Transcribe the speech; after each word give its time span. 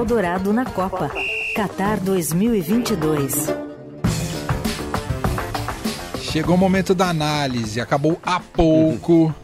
Eldorado 0.00 0.50
na 0.50 0.64
Copa. 0.64 1.10
Qatar 1.54 2.00
2022. 2.00 3.48
Chegou 6.22 6.54
o 6.54 6.58
momento 6.58 6.94
da 6.94 7.10
análise. 7.10 7.82
Acabou 7.82 8.18
há 8.22 8.40
pouco 8.40 9.34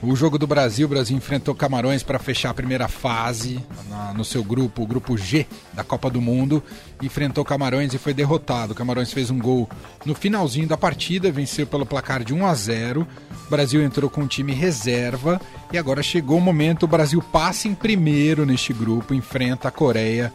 o 0.00 0.14
jogo 0.14 0.38
do 0.38 0.46
Brasil. 0.46 0.86
O 0.86 0.90
Brasil 0.90 1.16
enfrentou 1.16 1.56
Camarões 1.56 2.04
para 2.04 2.20
fechar 2.20 2.50
a 2.50 2.54
primeira 2.54 2.86
fase 2.86 3.60
na, 3.90 4.14
no 4.14 4.24
seu 4.24 4.44
grupo, 4.44 4.84
o 4.84 4.86
grupo 4.86 5.18
G 5.18 5.44
da 5.74 5.82
Copa 5.82 6.08
do 6.08 6.20
Mundo. 6.20 6.62
Enfrentou 7.02 7.44
Camarões 7.44 7.92
e 7.92 7.98
foi 7.98 8.14
derrotado. 8.14 8.76
Camarões 8.76 9.12
fez 9.12 9.28
um 9.28 9.40
gol 9.40 9.68
no 10.04 10.14
finalzinho 10.14 10.68
da 10.68 10.76
partida, 10.76 11.32
venceu 11.32 11.66
pelo 11.66 11.84
placar 11.84 12.22
de 12.22 12.32
1 12.32 12.46
a 12.46 12.54
0. 12.54 13.08
O 13.46 13.50
Brasil 13.50 13.82
entrou 13.82 14.10
com 14.10 14.22
um 14.22 14.26
time 14.26 14.52
reserva 14.52 15.40
e 15.72 15.78
agora 15.78 16.02
chegou 16.02 16.38
o 16.38 16.40
momento. 16.40 16.82
O 16.82 16.88
Brasil 16.88 17.22
passa 17.22 17.68
em 17.68 17.74
primeiro 17.74 18.44
neste 18.44 18.72
grupo, 18.72 19.14
enfrenta 19.14 19.68
a 19.68 19.70
Coreia 19.70 20.32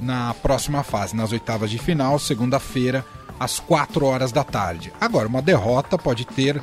na 0.00 0.34
próxima 0.34 0.82
fase, 0.82 1.14
nas 1.14 1.32
oitavas 1.32 1.70
de 1.70 1.78
final, 1.78 2.18
segunda-feira, 2.18 3.04
às 3.38 3.60
4 3.60 4.04
horas 4.04 4.32
da 4.32 4.42
tarde. 4.42 4.92
Agora, 5.00 5.28
uma 5.28 5.42
derrota 5.42 5.98
pode 5.98 6.24
ter 6.24 6.60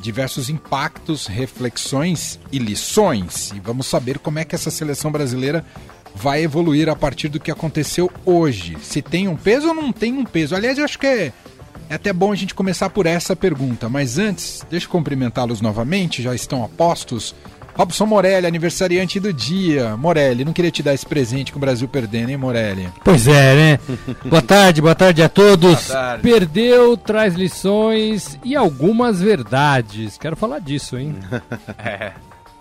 diversos 0.00 0.48
impactos, 0.48 1.26
reflexões 1.26 2.38
e 2.50 2.58
lições. 2.58 3.50
E 3.52 3.60
vamos 3.60 3.86
saber 3.86 4.18
como 4.18 4.38
é 4.38 4.44
que 4.44 4.54
essa 4.54 4.70
seleção 4.70 5.12
brasileira 5.12 5.64
vai 6.14 6.42
evoluir 6.42 6.88
a 6.88 6.96
partir 6.96 7.28
do 7.28 7.40
que 7.40 7.50
aconteceu 7.50 8.10
hoje. 8.24 8.76
Se 8.80 9.02
tem 9.02 9.28
um 9.28 9.36
peso 9.36 9.68
ou 9.68 9.74
não 9.74 9.92
tem 9.92 10.12
um 10.12 10.24
peso. 10.24 10.54
Aliás, 10.54 10.78
eu 10.78 10.84
acho 10.84 10.98
que 10.98 11.06
é, 11.06 11.32
é 11.90 11.94
até 11.94 12.12
bom 12.12 12.30
a 12.30 12.36
gente 12.36 12.54
começar 12.54 12.88
por 12.88 13.04
essa 13.04 13.34
pergunta. 13.34 13.88
Mas 13.88 14.16
antes, 14.16 14.64
deixa 14.70 14.86
eu 14.86 14.90
cumprimentá-los 14.90 15.60
novamente, 15.60 16.22
já 16.22 16.32
estão 16.32 16.64
a 16.64 16.68
postos. 16.68 17.34
Robson 17.74 18.06
Morelli, 18.06 18.46
aniversariante 18.46 19.18
do 19.18 19.32
dia. 19.32 19.96
Morelli, 19.96 20.44
não 20.44 20.52
queria 20.52 20.70
te 20.70 20.84
dar 20.84 20.94
esse 20.94 21.04
presente 21.04 21.50
com 21.50 21.58
o 21.58 21.60
Brasil 21.60 21.88
perdendo, 21.88 22.30
hein, 22.30 22.36
Morelli? 22.36 22.88
Pois 23.04 23.26
é, 23.26 23.54
né? 23.54 23.78
boa 24.24 24.40
tarde, 24.40 24.80
boa 24.80 24.94
tarde 24.94 25.20
a 25.20 25.28
todos. 25.28 25.88
Tarde. 25.88 26.22
Perdeu, 26.22 26.96
traz 26.96 27.34
lições 27.34 28.38
e 28.44 28.54
algumas 28.54 29.20
verdades. 29.20 30.16
Quero 30.16 30.36
falar 30.36 30.60
disso, 30.60 30.96
hein? 30.96 31.16
é. 31.76 32.12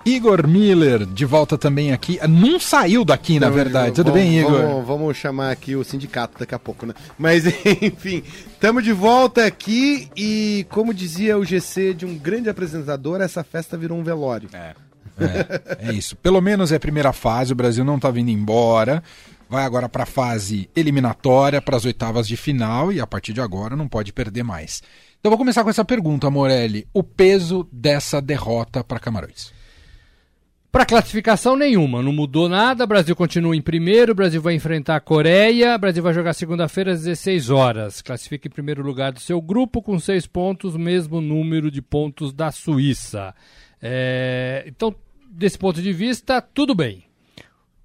Igor 0.10 0.48
Miller, 0.48 1.06
de 1.06 1.24
volta 1.24 1.58
também 1.58 1.92
aqui. 1.92 2.20
Não 2.28 2.60
saiu 2.60 3.06
daqui, 3.06 3.40
na 3.40 3.50
verdade. 3.50 3.94
Tudo 3.94 4.12
vamos, 4.12 4.20
bem, 4.20 4.40
Igor? 4.40 4.62
Vamos, 4.62 4.88
vamos, 4.88 5.18
chamar 5.18 5.52
aqui 5.52 5.76
o 5.76 5.84
sindicato 5.84 6.40
daqui 6.40 6.56
a 6.56 6.60
pouco, 6.60 6.86
né? 6.86 6.96
Mas, 7.18 7.46
enfim, 7.82 8.24
estamos 8.52 8.84
de 8.84 8.92
volta 8.92 9.46
aqui 9.46 10.10
e, 10.18 10.66
como 10.70 10.94
dizia 10.94 11.38
o 11.38 11.46
GC 11.46 11.94
de 11.94 12.06
um 12.08 12.18
grande 12.18 12.50
apresentador, 12.50 13.22
essa 13.22 13.44
festa 13.44 13.78
virou 13.78 13.98
um 14.00 14.04
velório. 14.04 14.50
É. 14.52 14.74
É, 15.20 15.90
é 15.90 15.94
isso. 15.94 16.16
Pelo 16.16 16.42
menos 16.42 16.72
é 16.72 16.78
a 16.78 16.80
primeira 16.80 17.14
fase, 17.14 17.54
o 17.54 17.56
Brasil 17.56 17.86
não 17.86 17.98
está 17.98 18.10
vindo 18.10 18.30
embora. 18.30 19.04
Vai 19.48 19.64
agora 19.64 19.90
para 19.90 20.04
a 20.04 20.08
fase 20.08 20.70
eliminatória, 20.76 21.62
para 21.62 21.76
as 21.76 21.86
oitavas 21.86 22.28
de 22.28 22.38
final, 22.38 22.92
e 22.92 23.00
a 23.00 23.08
partir 23.08 23.34
de 23.34 23.42
agora 23.42 23.76
não 23.76 23.88
pode 23.88 24.14
perder 24.14 24.44
mais. 24.44 24.82
Então 25.20 25.30
vou 25.30 25.38
começar 25.38 25.64
com 25.64 25.70
essa 25.70 25.84
pergunta, 25.84 26.30
Morelli. 26.30 26.88
O 26.94 27.04
peso 27.04 27.68
dessa 27.72 28.22
derrota 28.22 28.84
para 28.84 29.00
Camarões? 29.00 29.59
Para 30.72 30.86
classificação 30.86 31.56
nenhuma, 31.56 32.04
não 32.04 32.14
mudou 32.14 32.48
nada. 32.48 32.84
O 32.84 32.88
Brasil 32.88 33.16
continua 33.16 33.56
em 33.56 33.62
primeiro, 33.62 34.12
o 34.12 34.16
Brasil 34.16 34.40
vai 34.40 34.54
enfrentar 34.54 34.98
a 34.98 35.00
Coreia, 35.00 35.76
o 35.76 35.80
Brasil 35.80 36.04
vai 36.04 36.14
jogar 36.14 36.34
segunda-feira 36.34 36.92
às 36.92 37.04
16 37.04 37.50
horas. 37.50 38.02
Classifica 38.04 38.48
em 38.48 38.52
primeiro 38.52 38.84
lugar 38.84 39.12
do 39.12 39.20
seu 39.20 39.42
grupo 39.42 39.82
com 39.82 39.98
seis 40.00 40.28
pontos, 40.28 40.78
mesmo 40.78 41.22
número 41.22 41.72
de 41.72 41.82
pontos 41.82 42.32
da 42.32 42.52
Suíça. 42.52 43.34
É, 43.82 44.64
então 44.68 44.94
desse 45.28 45.58
ponto 45.58 45.82
de 45.82 45.92
vista, 45.92 46.40
tudo 46.40 46.76
bem. 46.76 47.09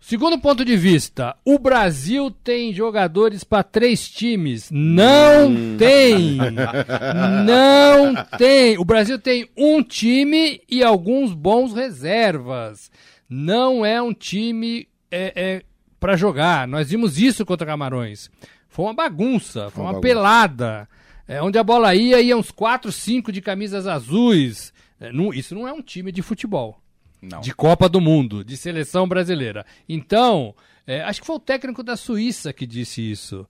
Segundo 0.07 0.39
ponto 0.39 0.67
de 0.67 0.77
vista, 0.77 1.35
o 1.47 1.59
Brasil 1.59 2.31
tem 2.31 2.75
jogadores 2.75 3.43
para 3.43 3.63
três 3.63 4.07
times? 4.07 4.71
Não 4.71 5.49
hum. 5.49 5.77
tem! 5.79 6.37
Não 7.47 8.15
tem! 8.37 8.77
O 8.77 8.85
Brasil 8.85 9.19
tem 9.19 9.49
um 9.57 9.83
time 9.83 10.61
e 10.69 10.85
alguns 10.85 11.33
bons 11.33 11.73
reservas. 11.73 12.91
Não 13.31 13.85
é 13.85 14.03
um 14.03 14.13
time 14.13 14.87
é, 15.11 15.33
é 15.35 15.63
para 15.99 16.17
jogar. 16.17 16.69
Nós 16.69 16.91
vimos 16.91 17.19
isso 17.19 17.47
contra 17.47 17.67
Camarões. 17.67 18.31
Foi 18.69 18.85
uma 18.85 18.93
bagunça, 18.93 19.71
foi 19.71 19.83
uma, 19.83 19.93
uma 19.93 20.01
bagunça. 20.01 20.15
pelada. 20.15 20.89
É, 21.27 21.43
onde 21.43 21.57
a 21.57 21.65
bola 21.65 21.95
ia, 21.95 22.21
ia 22.21 22.37
uns 22.37 22.51
4, 22.51 22.93
5 22.93 23.33
de 23.33 23.41
camisas 23.41 23.87
azuis. 23.87 24.71
É, 25.01 25.11
não, 25.11 25.33
isso 25.33 25.55
não 25.55 25.67
é 25.67 25.73
um 25.73 25.81
time 25.81 26.13
de 26.13 26.21
futebol. 26.21 26.84
Não. 27.31 27.41
de 27.41 27.55
Copa 27.55 27.89
do 27.89 28.01
Mundo, 28.01 28.45
de 28.45 28.57
seleção 28.57 29.09
brasileira. 29.09 29.65
Então, 29.89 30.55
é, 30.87 31.03
acho 31.03 31.21
que 31.21 31.27
foi 31.27 31.37
o 31.37 31.41
técnico 31.41 31.83
da 31.83 31.97
Suíça 31.97 32.53
que 32.53 32.67
disse 32.67 33.01
isso. 33.01 33.47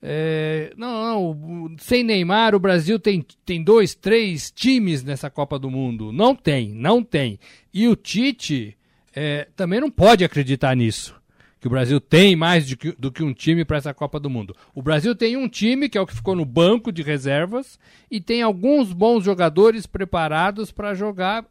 É, 0.00 0.72
não, 0.76 1.34
não, 1.34 1.76
sem 1.78 2.04
Neymar 2.04 2.54
o 2.54 2.60
Brasil 2.60 3.00
tem, 3.00 3.24
tem 3.44 3.62
dois, 3.62 3.96
três 3.96 4.50
times 4.50 5.02
nessa 5.02 5.28
Copa 5.28 5.58
do 5.58 5.70
Mundo. 5.70 6.12
Não 6.12 6.34
tem, 6.34 6.70
não 6.70 7.02
tem. 7.02 7.38
E 7.74 7.88
o 7.88 7.96
Tite 7.96 8.76
é, 9.14 9.48
também 9.56 9.80
não 9.80 9.90
pode 9.90 10.24
acreditar 10.24 10.76
nisso. 10.76 11.16
Que 11.60 11.66
o 11.66 11.70
Brasil 11.70 12.00
tem 12.00 12.36
mais 12.36 12.72
que, 12.72 12.92
do 12.92 13.10
que 13.10 13.24
um 13.24 13.34
time 13.34 13.64
para 13.64 13.78
essa 13.78 13.92
Copa 13.92 14.20
do 14.20 14.30
Mundo. 14.30 14.54
O 14.72 14.80
Brasil 14.80 15.12
tem 15.16 15.36
um 15.36 15.48
time, 15.48 15.88
que 15.88 15.98
é 15.98 16.00
o 16.00 16.06
que 16.06 16.14
ficou 16.14 16.36
no 16.36 16.44
banco 16.44 16.92
de 16.92 17.02
reservas, 17.02 17.80
e 18.08 18.20
tem 18.20 18.42
alguns 18.42 18.92
bons 18.92 19.24
jogadores 19.24 19.84
preparados 19.84 20.70
para 20.70 20.94
jogar 20.94 21.44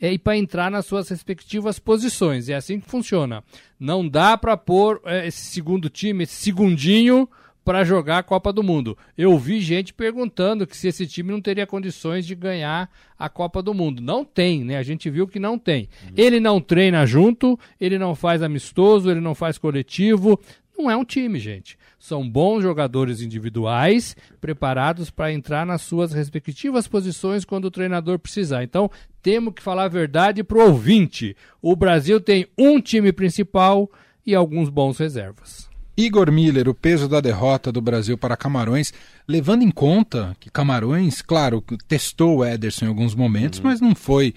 é, 0.00 0.12
e 0.12 0.18
para 0.18 0.36
entrar 0.36 0.70
nas 0.70 0.86
suas 0.86 1.08
respectivas 1.08 1.78
posições. 1.78 2.48
É 2.48 2.54
assim 2.54 2.80
que 2.80 2.88
funciona. 2.88 3.44
Não 3.78 4.08
dá 4.08 4.36
para 4.36 4.56
pôr 4.56 5.00
é, 5.04 5.26
esse 5.26 5.46
segundo 5.46 5.90
time, 5.90 6.24
esse 6.24 6.34
segundinho 6.34 7.28
para 7.64 7.84
jogar 7.84 8.18
a 8.18 8.22
Copa 8.22 8.52
do 8.52 8.62
Mundo. 8.62 8.96
Eu 9.16 9.38
vi 9.38 9.60
gente 9.60 9.92
perguntando 9.92 10.66
que 10.66 10.76
se 10.76 10.88
esse 10.88 11.06
time 11.06 11.30
não 11.30 11.40
teria 11.40 11.66
condições 11.66 12.26
de 12.26 12.34
ganhar 12.34 12.90
a 13.18 13.28
Copa 13.28 13.62
do 13.62 13.74
Mundo. 13.74 14.00
Não 14.00 14.24
tem, 14.24 14.64
né? 14.64 14.78
A 14.78 14.82
gente 14.82 15.10
viu 15.10 15.28
que 15.28 15.38
não 15.38 15.58
tem. 15.58 15.88
Uhum. 16.04 16.14
Ele 16.16 16.40
não 16.40 16.60
treina 16.60 17.04
junto, 17.04 17.58
ele 17.78 17.98
não 17.98 18.14
faz 18.14 18.42
amistoso, 18.42 19.10
ele 19.10 19.20
não 19.20 19.34
faz 19.34 19.58
coletivo. 19.58 20.40
Não 20.80 20.90
é 20.90 20.96
um 20.96 21.04
time, 21.04 21.38
gente. 21.38 21.78
São 21.98 22.26
bons 22.26 22.62
jogadores 22.62 23.20
individuais, 23.20 24.16
preparados 24.40 25.10
para 25.10 25.30
entrar 25.30 25.66
nas 25.66 25.82
suas 25.82 26.10
respectivas 26.10 26.88
posições 26.88 27.44
quando 27.44 27.66
o 27.66 27.70
treinador 27.70 28.18
precisar. 28.18 28.64
Então, 28.64 28.90
temos 29.20 29.52
que 29.52 29.62
falar 29.62 29.84
a 29.84 29.88
verdade 29.88 30.42
para 30.42 30.56
o 30.56 30.68
ouvinte. 30.68 31.36
O 31.60 31.76
Brasil 31.76 32.18
tem 32.18 32.46
um 32.56 32.80
time 32.80 33.12
principal 33.12 33.90
e 34.24 34.34
alguns 34.34 34.70
bons 34.70 34.96
reservas. 34.96 35.68
Igor 35.94 36.32
Miller, 36.32 36.66
o 36.66 36.74
peso 36.74 37.06
da 37.06 37.20
derrota 37.20 37.70
do 37.70 37.82
Brasil 37.82 38.16
para 38.16 38.38
Camarões, 38.38 38.90
levando 39.28 39.60
em 39.60 39.70
conta 39.70 40.34
que 40.40 40.48
Camarões, 40.48 41.20
claro, 41.20 41.62
testou 41.86 42.38
o 42.38 42.44
Ederson 42.44 42.86
em 42.86 42.88
alguns 42.88 43.14
momentos, 43.14 43.58
uhum. 43.58 43.66
mas 43.66 43.82
não 43.82 43.94
foi 43.94 44.34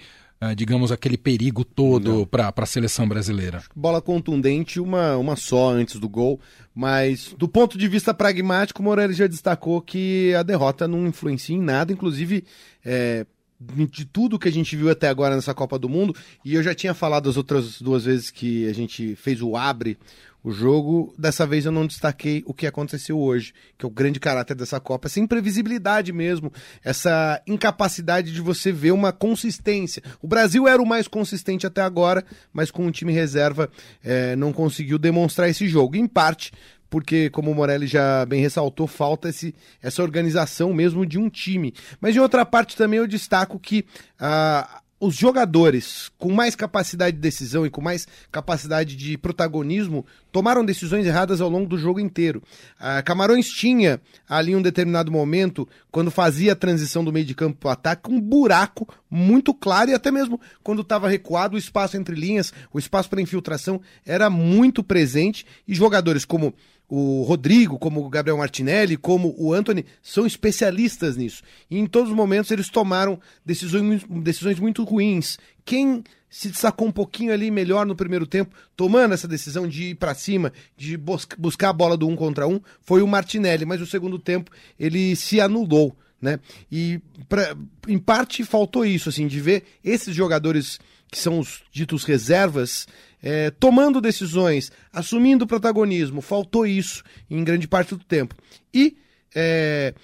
digamos, 0.52 0.90
aquele 0.90 1.16
perigo 1.16 1.64
todo 1.64 2.26
para 2.26 2.52
a 2.54 2.66
seleção 2.66 3.08
brasileira. 3.08 3.62
Bola 3.74 4.02
contundente, 4.02 4.80
uma, 4.80 5.16
uma 5.16 5.36
só 5.36 5.70
antes 5.70 6.00
do 6.00 6.08
gol, 6.08 6.40
mas 6.74 7.34
do 7.38 7.48
ponto 7.48 7.78
de 7.78 7.86
vista 7.86 8.12
pragmático, 8.12 8.82
o 8.82 8.84
Morelli 8.84 9.14
já 9.14 9.26
destacou 9.26 9.80
que 9.80 10.34
a 10.34 10.42
derrota 10.42 10.88
não 10.88 11.06
influencia 11.06 11.54
em 11.54 11.60
nada, 11.60 11.92
inclusive 11.92 12.44
é, 12.84 13.24
de 13.60 14.04
tudo 14.04 14.38
que 14.38 14.48
a 14.48 14.52
gente 14.52 14.76
viu 14.76 14.90
até 14.90 15.08
agora 15.08 15.34
nessa 15.34 15.54
Copa 15.54 15.78
do 15.78 15.88
Mundo, 15.88 16.14
e 16.44 16.54
eu 16.54 16.62
já 16.62 16.74
tinha 16.74 16.92
falado 16.92 17.28
as 17.28 17.36
outras 17.36 17.80
duas 17.80 18.04
vezes 18.04 18.30
que 18.30 18.68
a 18.68 18.74
gente 18.74 19.14
fez 19.16 19.40
o 19.40 19.56
abre 19.56 19.96
o 20.44 20.52
jogo, 20.52 21.14
dessa 21.18 21.46
vez 21.46 21.64
eu 21.64 21.72
não 21.72 21.86
destaquei 21.86 22.42
o 22.46 22.52
que 22.52 22.66
aconteceu 22.66 23.18
hoje, 23.18 23.54
que 23.78 23.86
é 23.86 23.88
o 23.88 23.90
grande 23.90 24.20
caráter 24.20 24.54
dessa 24.54 24.78
Copa, 24.78 25.08
essa 25.08 25.18
imprevisibilidade 25.18 26.12
mesmo, 26.12 26.52
essa 26.84 27.40
incapacidade 27.46 28.30
de 28.30 28.42
você 28.42 28.70
ver 28.70 28.92
uma 28.92 29.10
consistência. 29.10 30.02
O 30.20 30.28
Brasil 30.28 30.68
era 30.68 30.82
o 30.82 30.86
mais 30.86 31.08
consistente 31.08 31.66
até 31.66 31.80
agora, 31.80 32.22
mas 32.52 32.70
com 32.70 32.86
o 32.86 32.92
time 32.92 33.10
reserva 33.10 33.70
é, 34.04 34.36
não 34.36 34.52
conseguiu 34.52 34.98
demonstrar 34.98 35.48
esse 35.48 35.66
jogo. 35.66 35.96
Em 35.96 36.06
parte 36.06 36.52
porque, 36.90 37.28
como 37.30 37.50
o 37.50 37.54
Morelli 37.56 37.88
já 37.88 38.24
bem 38.24 38.40
ressaltou, 38.40 38.86
falta 38.86 39.28
esse, 39.28 39.52
essa 39.82 40.00
organização 40.00 40.72
mesmo 40.72 41.04
de 41.04 41.18
um 41.18 41.28
time. 41.28 41.74
Mas 42.00 42.12
de 42.12 42.20
outra 42.20 42.46
parte 42.46 42.76
também 42.76 43.00
eu 43.00 43.06
destaco 43.08 43.58
que 43.58 43.84
os 45.04 45.14
jogadores 45.14 46.10
com 46.16 46.32
mais 46.32 46.56
capacidade 46.56 47.16
de 47.16 47.20
decisão 47.20 47.66
e 47.66 47.70
com 47.70 47.82
mais 47.82 48.08
capacidade 48.32 48.96
de 48.96 49.18
protagonismo 49.18 50.06
tomaram 50.32 50.64
decisões 50.64 51.04
erradas 51.04 51.42
ao 51.42 51.50
longo 51.50 51.68
do 51.68 51.76
jogo 51.76 52.00
inteiro. 52.00 52.42
Camarões 53.04 53.46
tinha 53.48 54.00
ali 54.26 54.56
um 54.56 54.62
determinado 54.62 55.12
momento, 55.12 55.68
quando 55.92 56.10
fazia 56.10 56.52
a 56.52 56.56
transição 56.56 57.04
do 57.04 57.12
meio 57.12 57.26
de 57.26 57.34
campo 57.34 57.58
para 57.58 57.68
o 57.68 57.72
ataque, 57.72 58.10
um 58.10 58.18
buraco 58.18 58.88
muito 59.10 59.52
claro 59.52 59.90
e 59.90 59.94
até 59.94 60.10
mesmo 60.10 60.40
quando 60.62 60.80
estava 60.80 61.06
recuado, 61.06 61.54
o 61.54 61.58
espaço 61.58 61.98
entre 61.98 62.14
linhas, 62.14 62.52
o 62.72 62.78
espaço 62.78 63.10
para 63.10 63.20
infiltração 63.20 63.80
era 64.06 64.30
muito 64.30 64.82
presente 64.82 65.44
e 65.68 65.74
jogadores 65.74 66.24
como 66.24 66.54
o 66.96 67.24
Rodrigo, 67.24 67.76
como 67.76 68.04
o 68.04 68.08
Gabriel 68.08 68.38
Martinelli, 68.38 68.96
como 68.96 69.34
o 69.36 69.52
Anthony, 69.52 69.84
são 70.00 70.24
especialistas 70.24 71.16
nisso. 71.16 71.42
E 71.68 71.76
em 71.76 71.86
todos 71.86 72.10
os 72.10 72.16
momentos 72.16 72.52
eles 72.52 72.68
tomaram 72.68 73.18
decisões, 73.44 74.04
decisões 74.08 74.60
muito 74.60 74.84
ruins. 74.84 75.36
Quem 75.64 76.04
se 76.30 76.48
destacou 76.48 76.86
um 76.86 76.92
pouquinho 76.92 77.32
ali 77.32 77.50
melhor 77.50 77.84
no 77.84 77.96
primeiro 77.96 78.28
tempo, 78.28 78.54
tomando 78.76 79.12
essa 79.12 79.26
decisão 79.26 79.66
de 79.66 79.90
ir 79.90 79.94
para 79.96 80.14
cima, 80.14 80.52
de 80.76 80.96
buscar 81.36 81.70
a 81.70 81.72
bola 81.72 81.96
do 81.96 82.06
um 82.06 82.14
contra 82.14 82.46
um, 82.46 82.60
foi 82.80 83.02
o 83.02 83.08
Martinelli, 83.08 83.64
mas 83.64 83.80
no 83.80 83.86
segundo 83.86 84.16
tempo 84.16 84.52
ele 84.78 85.16
se 85.16 85.40
anulou. 85.40 85.96
Né? 86.22 86.38
E 86.70 87.00
pra, 87.28 87.56
em 87.88 87.98
parte 87.98 88.44
faltou 88.44 88.86
isso, 88.86 89.08
assim, 89.08 89.26
de 89.26 89.40
ver 89.40 89.64
esses 89.82 90.14
jogadores 90.14 90.78
que 91.10 91.18
são 91.18 91.38
os 91.38 91.62
ditos 91.70 92.04
reservas 92.04 92.86
é, 93.22 93.50
tomando 93.50 94.00
decisões, 94.00 94.70
assumindo 94.92 95.46
protagonismo. 95.46 96.20
Faltou 96.20 96.66
isso 96.66 97.02
em 97.30 97.42
grande 97.42 97.66
parte 97.66 97.94
do 97.94 98.04
tempo. 98.04 98.34
E 98.72 98.96
é, 99.34 99.94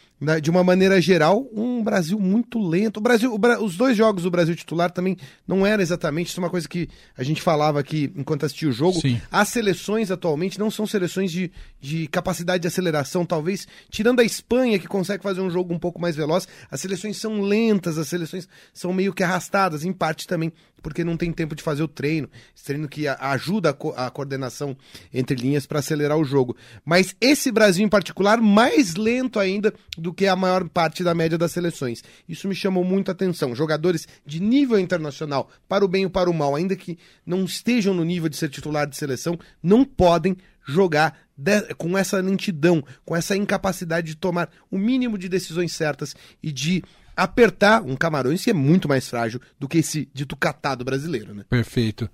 de 0.43 0.51
uma 0.51 0.63
maneira 0.63 1.01
geral, 1.01 1.49
um 1.53 1.83
Brasil 1.83 2.19
muito 2.19 2.59
lento. 2.59 2.99
O 2.99 3.01
Brasil, 3.01 3.35
o, 3.35 3.65
os 3.65 3.77
dois 3.77 3.97
jogos 3.97 4.25
do 4.25 4.31
Brasil 4.31 4.55
titular 4.55 4.91
também 4.91 5.17
não 5.49 5.67
era 5.67 5.81
exatamente, 5.81 6.29
isso 6.29 6.41
é 6.41 6.43
uma 6.43 6.51
coisa 6.51 6.69
que 6.69 6.89
a 7.17 7.23
gente 7.23 7.41
falava 7.41 7.81
aqui 7.81 8.13
enquanto 8.15 8.45
assistia 8.45 8.69
o 8.69 8.73
jogo. 8.73 9.01
Sim. 9.01 9.21
As 9.31 9.49
seleções 9.49 10.11
atualmente 10.11 10.59
não 10.59 10.71
são 10.71 10.87
seleções 10.87 11.33
de, 11.33 11.51
de 11.81 12.07
capacidade 12.09 12.61
de 12.61 12.69
aceleração, 12.69 13.25
talvez, 13.25 13.67
tirando 13.91 14.21
a 14.21 14.25
Espanha, 14.25 14.79
que 14.79 14.87
consegue 14.87 15.23
fazer 15.23 15.41
um 15.41 15.51
jogo 15.51 15.73
um 15.73 15.79
pouco 15.79 16.01
mais 16.01 16.15
veloz, 16.15 16.47
as 16.71 16.81
seleções 16.81 17.17
são 17.17 17.41
lentas, 17.41 17.97
as 17.97 18.09
seleções 18.09 18.47
são 18.75 18.93
meio 18.93 19.15
que 19.15 19.23
arrastadas, 19.23 19.85
em 19.85 19.93
parte 19.93 20.27
também 20.27 20.53
porque 20.81 21.05
não 21.05 21.17
tem 21.17 21.33
tempo 21.33 21.55
de 21.55 21.63
fazer 21.63 21.83
o 21.83 21.89
treino, 21.89 22.29
esse 22.55 22.65
treino 22.65 22.89
que 22.89 23.07
ajuda 23.07 23.71
a, 23.71 23.73
co 23.73 23.93
a 23.97 24.11
coordenação 24.11 24.77
entre 25.13 25.37
linhas 25.37 25.67
para 25.67 25.79
acelerar 25.79 26.19
o 26.19 26.25
jogo. 26.25 26.57
Mas 26.85 27.15
esse 27.21 27.53
Brasil 27.53 27.85
em 27.85 27.89
particular, 27.89 28.41
mais 28.41 28.95
lento 28.95 29.39
ainda 29.39 29.73
do 29.97 30.10
do 30.11 30.15
que 30.15 30.27
a 30.27 30.35
maior 30.35 30.69
parte 30.69 31.05
da 31.05 31.15
média 31.15 31.39
das 31.39 31.53
seleções. 31.53 32.03
Isso 32.29 32.49
me 32.49 32.55
chamou 32.55 32.83
muita 32.83 33.13
atenção. 33.13 33.55
Jogadores 33.55 34.09
de 34.27 34.41
nível 34.41 34.77
internacional, 34.77 35.49
para 35.69 35.85
o 35.85 35.89
bem 35.89 36.05
ou 36.05 36.11
para 36.11 36.29
o 36.29 36.35
mal, 36.35 36.57
ainda 36.57 36.75
que 36.75 36.99
não 37.25 37.45
estejam 37.45 37.95
no 37.95 38.05
nível 38.05 38.29
de 38.29 38.37
ser 38.37 38.49
titular 38.49 38.89
de 38.89 38.97
seleção, 38.97 39.39
não 39.63 39.85
podem 39.85 40.37
jogar 40.67 41.17
de, 41.37 41.63
com 41.75 41.97
essa 41.97 42.21
lentidão, 42.21 42.83
com 43.05 43.15
essa 43.15 43.37
incapacidade 43.37 44.09
de 44.09 44.17
tomar 44.17 44.51
o 44.69 44.77
mínimo 44.77 45.17
de 45.17 45.29
decisões 45.29 45.73
certas 45.73 46.17
e 46.43 46.51
de 46.51 46.83
apertar 47.17 47.83
um 47.83 47.95
Camarões 47.95 48.43
que 48.43 48.51
é 48.51 48.55
muito 48.55 48.89
mais 48.89 49.09
frágil 49.09 49.41
do 49.61 49.69
que 49.69 49.79
esse 49.79 50.09
dito 50.13 50.37
catado 50.37 50.85
brasileiro, 50.85 51.33
né? 51.35 51.45
Perfeito. 51.49 52.11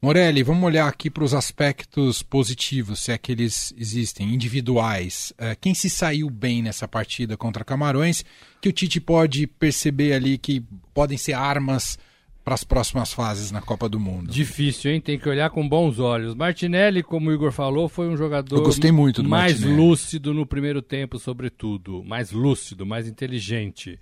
Morelli, 0.00 0.44
vamos 0.44 0.62
olhar 0.62 0.86
aqui 0.86 1.10
para 1.10 1.24
os 1.24 1.34
aspectos 1.34 2.22
positivos, 2.22 3.00
se 3.00 3.10
é 3.10 3.18
que 3.18 3.32
eles 3.32 3.74
existem, 3.76 4.32
individuais. 4.32 5.32
Uh, 5.32 5.58
quem 5.60 5.74
se 5.74 5.90
saiu 5.90 6.30
bem 6.30 6.62
nessa 6.62 6.86
partida 6.86 7.36
contra 7.36 7.64
Camarões, 7.64 8.24
que 8.60 8.68
o 8.68 8.72
Tite 8.72 9.00
pode 9.00 9.48
perceber 9.48 10.12
ali 10.12 10.38
que 10.38 10.62
podem 10.94 11.18
ser 11.18 11.32
armas 11.32 11.98
para 12.44 12.54
as 12.54 12.62
próximas 12.62 13.12
fases 13.12 13.50
na 13.50 13.60
Copa 13.60 13.88
do 13.88 13.98
Mundo? 13.98 14.30
Difícil, 14.30 14.92
hein? 14.92 15.00
Tem 15.00 15.18
que 15.18 15.28
olhar 15.28 15.50
com 15.50 15.68
bons 15.68 15.98
olhos. 15.98 16.32
Martinelli, 16.32 17.02
como 17.02 17.28
o 17.28 17.32
Igor 17.34 17.50
falou, 17.50 17.88
foi 17.88 18.08
um 18.08 18.16
jogador 18.16 18.54
Eu 18.56 18.62
gostei 18.62 18.92
muito 18.92 19.20
do 19.20 19.28
mais 19.28 19.54
Martinelli. 19.54 19.82
lúcido 19.82 20.32
no 20.32 20.46
primeiro 20.46 20.80
tempo, 20.80 21.18
sobretudo. 21.18 22.04
Mais 22.04 22.30
lúcido, 22.30 22.86
mais 22.86 23.08
inteligente. 23.08 23.98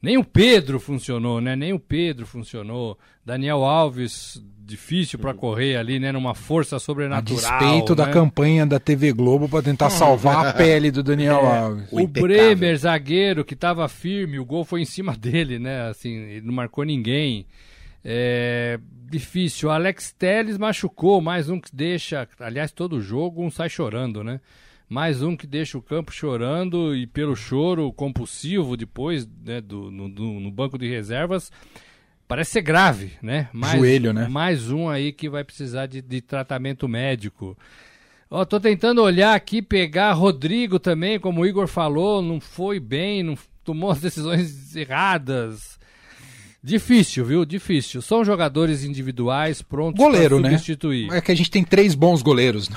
Nem 0.00 0.16
o 0.16 0.24
Pedro 0.24 0.78
funcionou, 0.78 1.40
né? 1.40 1.56
Nem 1.56 1.72
o 1.72 1.78
Pedro 1.78 2.24
funcionou. 2.24 2.96
Daniel 3.24 3.64
Alves, 3.64 4.40
difícil 4.64 5.18
para 5.18 5.34
correr 5.34 5.76
ali, 5.76 5.98
né? 5.98 6.12
Numa 6.12 6.34
força 6.34 6.78
sobrenatural. 6.78 7.38
A 7.38 7.58
despeito 7.58 7.96
né? 7.96 8.04
da 8.04 8.12
campanha 8.12 8.64
da 8.64 8.78
TV 8.78 9.12
Globo 9.12 9.48
para 9.48 9.62
tentar 9.62 9.90
salvar 9.90 10.46
a 10.46 10.52
pele 10.52 10.90
do 10.92 11.02
Daniel 11.02 11.40
É, 11.40 11.58
Alves. 11.58 11.88
O, 11.90 12.06
Bremer, 12.06 12.76
zagueiro, 12.78 13.44
que 13.44 13.54
estava 13.54 13.88
firme, 13.88 14.38
o 14.38 14.44
gol 14.44 14.64
foi 14.64 14.82
em 14.82 14.84
cima 14.84 15.16
dele, 15.16 15.58
né? 15.58 15.88
Assim, 15.88 16.10
ele 16.10 16.46
não 16.46 16.54
marcou 16.54 16.84
ninguém. 16.84 17.44
É, 18.04 18.78
difícil. 19.10 19.68
O 19.68 19.72
Alex 19.72 20.14
Telles 20.16 20.56
machucou, 20.56 21.20
mais 21.20 21.48
um 21.48 21.60
que 21.60 21.74
deixa. 21.74 22.28
Aliás, 22.38 22.70
todo 22.70 23.00
jogo 23.00 23.44
um 23.44 23.50
sai 23.50 23.68
chorando, 23.68 24.22
né? 24.22 24.40
Mais 24.88 25.22
um 25.22 25.36
que 25.36 25.46
deixa 25.46 25.76
o 25.76 25.82
campo 25.82 26.10
chorando 26.10 26.96
e 26.96 27.06
pelo 27.06 27.36
choro 27.36 27.92
compulsivo 27.92 28.76
depois 28.76 29.28
né, 29.44 29.60
do, 29.60 29.90
no, 29.90 30.08
no, 30.08 30.50
banco 30.50 30.78
de 30.78 30.88
reservas. 30.88 31.52
Parece 32.26 32.52
ser 32.52 32.62
grave, 32.62 33.12
né? 33.22 33.48
Mais, 33.52 33.78
Joelho, 33.78 34.12
né? 34.12 34.28
Mais 34.28 34.70
um 34.70 34.88
aí 34.88 35.12
que 35.12 35.28
vai 35.28 35.44
precisar 35.44 35.86
de, 35.86 36.00
de 36.00 36.20
tratamento 36.20 36.88
médico. 36.88 37.56
Ó, 38.30 38.44
tô 38.44 38.60
tentando 38.60 39.02
olhar 39.02 39.34
aqui, 39.34 39.62
pegar 39.62 40.12
Rodrigo 40.12 40.78
também, 40.78 41.18
como 41.18 41.40
o 41.40 41.46
Igor 41.46 41.66
falou, 41.66 42.20
não 42.20 42.40
foi 42.40 42.78
bem, 42.78 43.22
não 43.22 43.36
tomou 43.64 43.90
as 43.90 44.00
decisões 44.00 44.76
erradas. 44.76 45.78
Difícil, 46.62 47.24
viu? 47.24 47.44
Difícil. 47.44 48.02
São 48.02 48.24
jogadores 48.24 48.84
individuais 48.84 49.62
prontos 49.62 50.02
Goleiro, 50.02 50.40
para 50.40 50.50
né? 50.50 50.58
substituir. 50.58 51.12
É 51.12 51.20
que 51.20 51.32
a 51.32 51.34
gente 51.34 51.50
tem 51.50 51.64
três 51.64 51.94
bons 51.94 52.20
goleiros. 52.20 52.68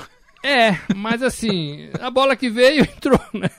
É, 0.42 0.76
mas 0.94 1.22
assim, 1.22 1.88
a 2.00 2.10
bola 2.10 2.34
que 2.34 2.50
veio 2.50 2.82
entrou, 2.96 3.20
né? 3.32 3.50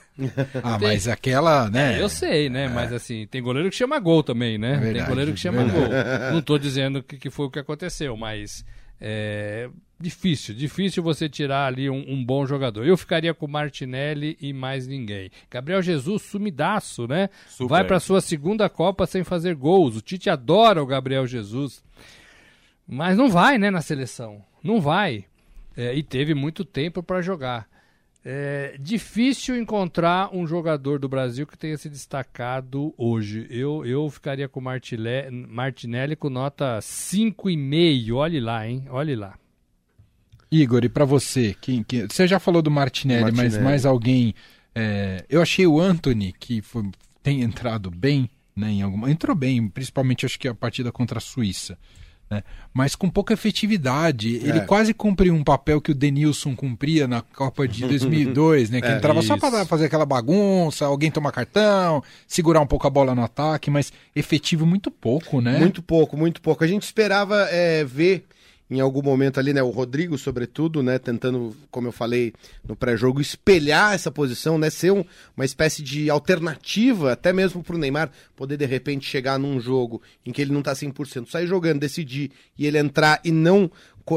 Ah, 0.62 0.77
tem... 0.77 0.89
mas 0.89 1.07
aquela, 1.07 1.69
né? 1.69 1.97
É, 1.97 2.01
eu 2.01 2.09
sei, 2.09 2.50
né? 2.50 2.65
É. 2.65 2.69
Mas 2.69 2.91
assim, 2.91 3.25
tem 3.27 3.41
goleiro 3.41 3.69
que 3.69 3.75
chama 3.75 4.00
gol 4.00 4.21
também, 4.21 4.57
né? 4.57 4.77
Verdade, 4.77 5.00
tem 5.00 5.06
goleiro 5.07 5.33
que 5.33 5.39
chama 5.39 5.63
verdade. 5.63 6.24
gol. 6.24 6.33
Não 6.33 6.41
tô 6.41 6.57
dizendo 6.57 7.01
que, 7.01 7.18
que 7.18 7.30
foi 7.30 7.47
o 7.47 7.50
que 7.50 7.59
aconteceu, 7.59 8.15
mas 8.18 8.65
é 9.00 9.69
difícil, 10.00 10.53
difícil 10.53 11.01
você 11.01 11.30
tirar 11.30 11.65
ali 11.65 11.89
um, 11.89 12.03
um, 12.07 12.24
bom 12.24 12.45
jogador. 12.45 12.85
Eu 12.85 12.97
ficaria 12.97 13.33
com 13.33 13.47
Martinelli 13.47 14.38
e 14.39 14.51
mais 14.51 14.85
ninguém. 14.85 15.31
Gabriel 15.50 15.81
Jesus, 15.81 16.24
sumidaço, 16.24 17.07
né? 17.07 17.30
Super. 17.47 17.69
Vai 17.69 17.83
para 17.85 18.00
sua 18.00 18.19
segunda 18.19 18.69
Copa 18.69 19.06
sem 19.06 19.24
fazer 19.24 19.56
gols. 19.56 19.95
O 19.95 20.01
Tite 20.01 20.30
adora 20.30 20.83
o 20.83 20.85
Gabriel 20.85 21.25
Jesus. 21.25 21.83
Mas 22.85 23.18
não 23.18 23.30
vai, 23.30 23.57
né, 23.57 23.71
na 23.71 23.81
seleção. 23.81 24.44
Não 24.62 24.81
vai 24.81 25.25
é, 25.75 25.93
e 25.93 26.03
teve 26.03 26.33
muito 26.33 26.63
tempo 26.63 27.01
para 27.01 27.21
jogar. 27.21 27.67
É 28.25 28.77
difícil 28.79 29.57
encontrar 29.57 30.33
um 30.33 30.47
jogador 30.47 30.97
do 30.97 31.09
Brasil 31.09 31.45
que 31.45 31.57
tenha 31.57 31.77
se 31.77 31.89
destacado 31.89 32.93
hoje. 32.97 33.45
Eu, 33.49 33.85
eu 33.85 34.09
ficaria 34.09 34.47
com 34.47 34.61
Martile, 34.61 35.29
Martinelli 35.49 36.15
com 36.15 36.29
nota 36.29 36.79
5,5. 36.79 38.13
Olhe 38.15 38.39
lá, 38.39 38.65
hein? 38.65 38.85
Olhe 38.89 39.13
lá. 39.13 39.37
Igor, 40.49 40.85
e 40.85 40.89
para 40.89 41.03
você? 41.03 41.53
Quem, 41.59 41.83
quem, 41.83 42.07
você 42.07 42.25
já 42.25 42.39
falou 42.39 42.61
do 42.61 42.71
Martinelli, 42.71 43.23
Martinelli. 43.23 43.55
mas 43.55 43.63
mais 43.63 43.85
alguém. 43.85 44.33
É, 44.73 45.25
eu 45.27 45.41
achei 45.41 45.67
o 45.67 45.79
Anthony, 45.81 46.31
que 46.39 46.61
foi, 46.61 46.89
tem 47.21 47.41
entrado 47.41 47.91
bem, 47.91 48.29
né, 48.55 48.69
em 48.69 48.81
alguma, 48.81 49.11
entrou 49.11 49.35
bem, 49.35 49.67
principalmente 49.67 50.25
acho 50.25 50.39
que 50.39 50.47
a 50.47 50.53
partida 50.53 50.91
contra 50.91 51.17
a 51.17 51.21
Suíça 51.21 51.77
né? 52.33 52.44
mas 52.74 52.95
com 52.95 53.09
pouca 53.09 53.33
efetividade. 53.33 54.38
É. 54.44 54.50
Ele 54.50 54.62
quase 54.62 54.94
cumpriu 54.94 55.33
um 55.33 55.44
papel 55.44 55.80
que 55.80 55.91
o 55.91 55.95
Denilson 55.95 56.56
cumpria 56.56 57.07
na 57.07 57.21
Copa 57.21 57.68
de 57.68 57.85
2002, 57.88 58.69
né? 58.69 58.81
que 58.81 58.88
é, 58.88 58.97
entrava 58.97 59.19
isso. 59.19 59.27
só 59.27 59.37
para 59.37 59.66
fazer 59.66 59.85
aquela 59.85 60.06
bagunça, 60.06 60.85
alguém 60.85 61.11
tomar 61.11 61.31
cartão, 61.31 62.04
segurar 62.28 62.61
um 62.61 62.68
pouco 62.68 62.87
a 62.87 62.90
bola 62.90 63.13
no 63.13 63.23
ataque, 63.23 63.69
mas 63.69 63.94
efetivo 64.16 64.66
muito 64.66 64.90
pouco, 64.90 65.40
né? 65.40 65.59
Muito 65.59 65.81
pouco, 65.81 66.18
muito 66.18 66.42
pouco. 66.42 66.63
A 66.63 66.68
gente 66.68 66.83
esperava 66.83 67.47
é, 67.52 67.83
ver 67.83 68.25
em 68.69 68.79
algum 68.79 69.01
momento 69.01 69.39
ali, 69.39 69.53
né, 69.53 69.61
o 69.61 69.69
Rodrigo, 69.69 70.17
sobretudo, 70.17 70.81
né, 70.81 70.97
tentando, 70.97 71.55
como 71.69 71.87
eu 71.87 71.91
falei 71.91 72.33
no 72.67 72.75
pré-jogo, 72.75 73.21
espelhar 73.21 73.93
essa 73.93 74.11
posição, 74.11 74.57
né, 74.57 74.69
ser 74.69 74.91
um, 74.91 75.03
uma 75.35 75.45
espécie 75.45 75.83
de 75.83 76.09
alternativa, 76.09 77.11
até 77.11 77.31
mesmo 77.33 77.63
para 77.63 77.75
o 77.75 77.79
Neymar 77.79 78.11
poder 78.35 78.57
de 78.57 78.65
repente 78.65 79.07
chegar 79.07 79.37
num 79.37 79.59
jogo 79.59 80.01
em 80.25 80.31
que 80.31 80.41
ele 80.41 80.51
não 80.51 80.59
está 80.59 80.73
100%, 80.73 81.29
sair 81.29 81.47
jogando, 81.47 81.79
decidir 81.79 82.31
e 82.57 82.65
ele 82.65 82.77
entrar 82.77 83.19
e 83.23 83.31
não, 83.31 83.69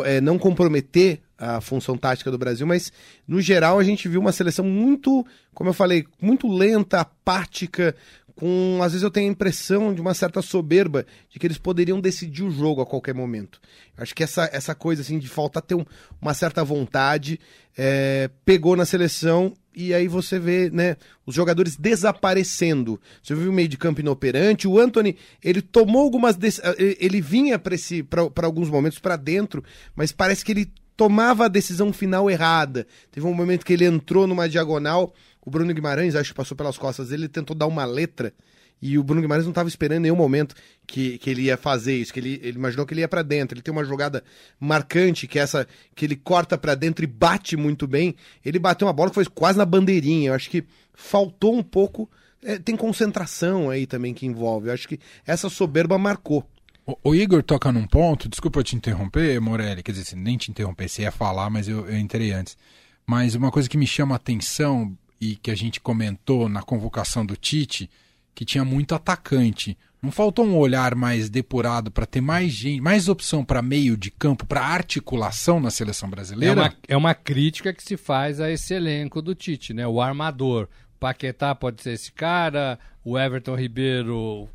é, 0.04 0.20
não 0.20 0.38
comprometer 0.38 1.20
a 1.38 1.60
função 1.60 1.98
tática 1.98 2.30
do 2.30 2.38
Brasil, 2.38 2.66
mas 2.66 2.90
no 3.28 3.40
geral 3.40 3.78
a 3.78 3.84
gente 3.84 4.08
viu 4.08 4.20
uma 4.20 4.32
seleção 4.32 4.64
muito, 4.64 5.26
como 5.52 5.68
eu 5.68 5.74
falei, 5.74 6.06
muito 6.20 6.48
lenta, 6.48 7.00
apática, 7.00 7.94
com 8.36 8.80
às 8.82 8.92
vezes 8.92 9.02
eu 9.02 9.10
tenho 9.10 9.28
a 9.28 9.32
impressão 9.32 9.92
de 9.94 10.00
uma 10.00 10.12
certa 10.12 10.42
soberba 10.42 11.06
de 11.30 11.38
que 11.38 11.46
eles 11.46 11.56
poderiam 11.56 12.00
decidir 12.00 12.42
o 12.44 12.50
jogo 12.50 12.82
a 12.82 12.86
qualquer 12.86 13.14
momento. 13.14 13.58
Acho 13.96 14.14
que 14.14 14.22
essa, 14.22 14.48
essa 14.52 14.74
coisa 14.74 15.00
assim 15.00 15.18
de 15.18 15.26
falta 15.26 15.60
ter 15.62 15.74
um, 15.74 15.84
uma 16.20 16.34
certa 16.34 16.62
vontade 16.62 17.40
é, 17.76 18.30
pegou 18.44 18.76
na 18.76 18.84
seleção 18.84 19.54
e 19.74 19.94
aí 19.94 20.06
você 20.06 20.38
vê 20.38 20.70
né, 20.70 20.96
os 21.24 21.34
jogadores 21.34 21.76
desaparecendo. 21.76 23.00
Você 23.22 23.34
viu 23.34 23.50
o 23.50 23.54
meio 23.54 23.68
de 23.68 23.78
campo 23.78 24.00
inoperante. 24.00 24.68
O 24.68 24.78
Anthony 24.78 25.16
ele 25.42 25.62
tomou 25.62 26.02
algumas 26.02 26.36
ele 26.78 27.22
vinha 27.22 27.58
para 27.58 28.46
alguns 28.46 28.68
momentos 28.68 28.98
para 28.98 29.16
dentro, 29.16 29.64
mas 29.94 30.12
parece 30.12 30.44
que 30.44 30.52
ele 30.52 30.70
tomava 30.94 31.46
a 31.46 31.48
decisão 31.48 31.92
final 31.92 32.30
errada. 32.30 32.86
Teve 33.10 33.26
um 33.26 33.34
momento 33.34 33.64
que 33.64 33.72
ele 33.72 33.84
entrou 33.84 34.26
numa 34.26 34.48
diagonal 34.48 35.14
o 35.46 35.50
Bruno 35.50 35.72
Guimarães, 35.72 36.16
acho 36.16 36.30
que 36.30 36.36
passou 36.36 36.56
pelas 36.56 36.76
costas 36.76 37.10
dele, 37.10 37.28
tentou 37.28 37.56
dar 37.56 37.68
uma 37.68 37.84
letra 37.84 38.34
E 38.82 38.98
o 38.98 39.04
Bruno 39.04 39.22
Guimarães 39.22 39.44
não 39.44 39.52
estava 39.52 39.68
esperando 39.68 39.98
em 39.98 40.02
nenhum 40.02 40.16
momento 40.16 40.56
que, 40.84 41.18
que 41.18 41.30
ele 41.30 41.42
ia 41.42 41.56
fazer 41.56 41.96
isso, 41.96 42.12
que 42.12 42.18
ele, 42.18 42.40
ele 42.42 42.58
imaginou 42.58 42.84
que 42.84 42.92
ele 42.92 43.02
ia 43.02 43.08
para 43.08 43.22
dentro. 43.22 43.54
Ele 43.54 43.62
tem 43.62 43.72
uma 43.72 43.84
jogada 43.84 44.24
marcante, 44.58 45.28
que 45.28 45.38
é 45.38 45.42
essa 45.42 45.66
que 45.94 46.04
ele 46.04 46.16
corta 46.16 46.58
para 46.58 46.74
dentro 46.74 47.04
e 47.04 47.06
bate 47.06 47.56
muito 47.56 47.86
bem. 47.86 48.16
Ele 48.44 48.58
bateu 48.58 48.88
uma 48.88 48.92
bola 48.92 49.08
que 49.08 49.14
foi 49.14 49.24
quase 49.24 49.56
na 49.56 49.64
bandeirinha. 49.64 50.30
Eu 50.30 50.34
acho 50.34 50.50
que 50.50 50.64
faltou 50.92 51.56
um 51.56 51.62
pouco. 51.62 52.10
É, 52.42 52.58
tem 52.58 52.76
concentração 52.76 53.70
aí 53.70 53.86
também 53.86 54.12
que 54.12 54.26
envolve. 54.26 54.66
Eu 54.66 54.74
acho 54.74 54.88
que 54.88 54.98
essa 55.24 55.48
soberba 55.48 55.96
marcou. 55.96 56.44
O, 56.84 57.10
o, 57.10 57.14
Igor 57.14 57.42
toca 57.42 57.70
num 57.70 57.86
ponto, 57.86 58.28
desculpa 58.28 58.58
eu 58.58 58.64
te 58.64 58.76
interromper, 58.76 59.40
Morelli, 59.40 59.82
quer 59.82 59.92
dizer, 59.92 60.16
nem 60.16 60.36
te 60.36 60.50
interromper, 60.50 60.88
você 60.88 61.02
ia 61.02 61.10
falar, 61.10 61.50
mas 61.50 61.68
eu, 61.68 61.88
eu 61.88 61.96
entrei 61.96 62.32
antes. 62.32 62.56
Mas 63.04 63.34
uma 63.34 63.50
coisa 63.50 63.68
que 63.68 63.76
me 63.76 63.86
chama 63.86 64.14
a 64.14 64.16
atenção 64.16 64.96
e 65.20 65.36
que 65.36 65.50
a 65.50 65.54
gente 65.54 65.80
comentou 65.80 66.48
na 66.48 66.62
convocação 66.62 67.24
do 67.24 67.36
Tite, 67.36 67.90
que 68.34 68.44
tinha 68.44 68.64
muito 68.64 68.94
atacante. 68.94 69.76
Não 70.02 70.10
faltou 70.10 70.46
um 70.46 70.56
olhar 70.56 70.94
mais 70.94 71.30
depurado 71.30 71.90
para 71.90 72.06
ter 72.06 72.20
mais 72.20 72.52
gente, 72.52 72.80
mais 72.80 73.08
opção 73.08 73.44
para 73.44 73.62
meio 73.62 73.96
de 73.96 74.10
campo, 74.10 74.46
para 74.46 74.60
articulação 74.60 75.58
na 75.58 75.70
seleção 75.70 76.08
brasileira? 76.08 76.60
É 76.60 76.64
uma, 76.64 76.74
é 76.90 76.96
uma 76.96 77.14
crítica 77.14 77.72
que 77.72 77.82
se 77.82 77.96
faz 77.96 78.40
a 78.40 78.50
esse 78.50 78.74
elenco 78.74 79.22
do 79.22 79.34
Tite, 79.34 79.72
né? 79.72 79.86
O 79.86 80.00
armador. 80.00 80.68
Paquetá 80.98 81.54
pode 81.54 81.82
ser 81.82 81.92
esse 81.92 82.10
cara, 82.10 82.78
o 83.04 83.18
Everton 83.18 83.54
Ribeiro 83.54 84.48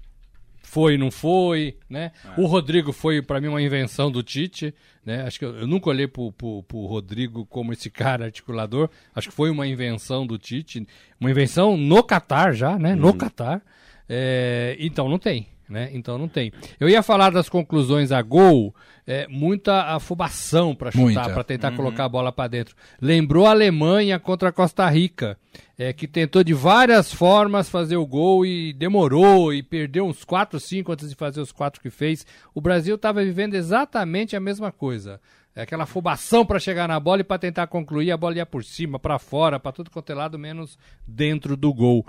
foi 0.71 0.97
não 0.97 1.11
foi, 1.11 1.75
né? 1.89 2.11
É. 2.23 2.39
O 2.39 2.45
Rodrigo 2.45 2.93
foi 2.93 3.21
para 3.21 3.41
mim 3.41 3.47
uma 3.47 3.61
invenção 3.61 4.09
do 4.09 4.23
Tite, 4.23 4.73
né? 5.05 5.23
Acho 5.23 5.39
que 5.39 5.45
eu, 5.45 5.55
eu 5.55 5.67
nunca 5.67 5.89
olhei 5.89 6.07
pro, 6.07 6.31
pro, 6.31 6.85
Rodrigo 6.85 7.45
como 7.45 7.73
esse 7.73 7.89
cara 7.89 8.25
articulador. 8.25 8.89
Acho 9.15 9.29
que 9.29 9.35
foi 9.35 9.49
uma 9.49 9.67
invenção 9.67 10.25
do 10.25 10.37
Tite, 10.37 10.87
uma 11.19 11.31
invenção 11.31 11.75
no 11.75 12.03
Catar 12.03 12.53
já, 12.53 12.77
né? 12.77 12.93
Uhum. 12.93 12.99
No 12.99 13.13
Catar. 13.13 13.61
É, 14.07 14.75
então 14.79 15.07
não 15.07 15.17
tem, 15.17 15.47
né? 15.71 15.89
Então 15.93 16.17
não 16.17 16.27
tem. 16.27 16.51
Eu 16.79 16.89
ia 16.89 17.01
falar 17.01 17.31
das 17.31 17.47
conclusões 17.47 18.11
a 18.11 18.21
gol, 18.21 18.75
é, 19.07 19.25
muita 19.27 19.95
afobação 19.95 20.75
para 20.75 20.91
chutar, 20.91 21.33
para 21.33 21.43
tentar 21.43 21.71
uhum. 21.71 21.77
colocar 21.77 22.05
a 22.05 22.09
bola 22.09 22.31
para 22.31 22.49
dentro. 22.49 22.75
Lembrou 23.01 23.47
a 23.47 23.51
Alemanha 23.51 24.19
contra 24.19 24.49
a 24.49 24.51
Costa 24.51 24.87
Rica 24.89 25.37
é, 25.81 25.91
que 25.91 26.07
tentou 26.07 26.43
de 26.43 26.53
várias 26.53 27.11
formas 27.11 27.67
fazer 27.67 27.97
o 27.97 28.05
gol 28.05 28.45
e 28.45 28.71
demorou 28.71 29.51
e 29.51 29.63
perdeu 29.63 30.05
uns 30.05 30.23
4, 30.23 30.59
5 30.59 30.91
antes 30.91 31.09
de 31.09 31.15
fazer 31.15 31.41
os 31.41 31.51
quatro 31.51 31.81
que 31.81 31.89
fez. 31.89 32.23
O 32.53 32.61
Brasil 32.61 32.93
estava 32.93 33.23
vivendo 33.23 33.55
exatamente 33.55 34.35
a 34.35 34.39
mesma 34.39 34.71
coisa. 34.71 35.19
É 35.55 35.63
aquela 35.63 35.83
afobação 35.83 36.45
para 36.45 36.59
chegar 36.59 36.87
na 36.87 36.99
bola 36.99 37.21
e 37.21 37.23
para 37.23 37.39
tentar 37.39 37.65
concluir, 37.65 38.11
a 38.11 38.17
bola 38.17 38.35
ia 38.35 38.45
por 38.45 38.63
cima, 38.63 38.99
para 38.99 39.17
fora, 39.17 39.59
para 39.59 39.71
tudo 39.71 39.89
quanto 39.89 40.11
é 40.11 40.15
lado, 40.15 40.37
menos 40.37 40.77
dentro 41.07 41.57
do 41.57 41.73
gol. 41.73 42.05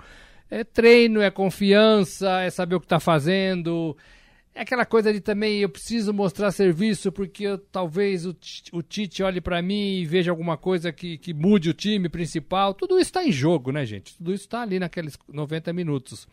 É 0.59 0.63
treino, 0.63 1.21
é 1.21 1.31
confiança, 1.31 2.41
é 2.41 2.49
saber 2.49 2.75
o 2.75 2.79
que 2.79 2.85
está 2.85 2.99
fazendo, 2.99 3.97
é 4.55 4.61
aquela 4.61 4.85
coisa 4.85 5.11
de 5.11 5.19
também 5.19 5.59
eu 5.59 5.69
preciso 5.69 6.13
mostrar 6.13 6.51
serviço 6.51 7.11
porque 7.11 7.45
eu, 7.45 7.57
talvez 7.57 8.25
o, 8.25 8.35
o 8.71 8.83
Tite 8.83 9.23
olhe 9.23 9.41
para 9.41 9.61
mim 9.63 9.97
e 9.97 10.05
veja 10.05 10.29
alguma 10.29 10.55
coisa 10.57 10.91
que, 10.91 11.17
que 11.17 11.33
mude 11.33 11.71
o 11.71 11.73
time 11.73 12.07
principal. 12.07 12.73
Tudo 12.73 12.95
isso 12.95 13.09
está 13.09 13.25
em 13.25 13.31
jogo, 13.31 13.71
né, 13.71 13.83
gente? 13.83 14.15
Tudo 14.15 14.31
isso 14.31 14.43
está 14.43 14.61
ali 14.61 14.77
naqueles 14.77 15.17
90 15.27 15.73
minutos. 15.73 16.27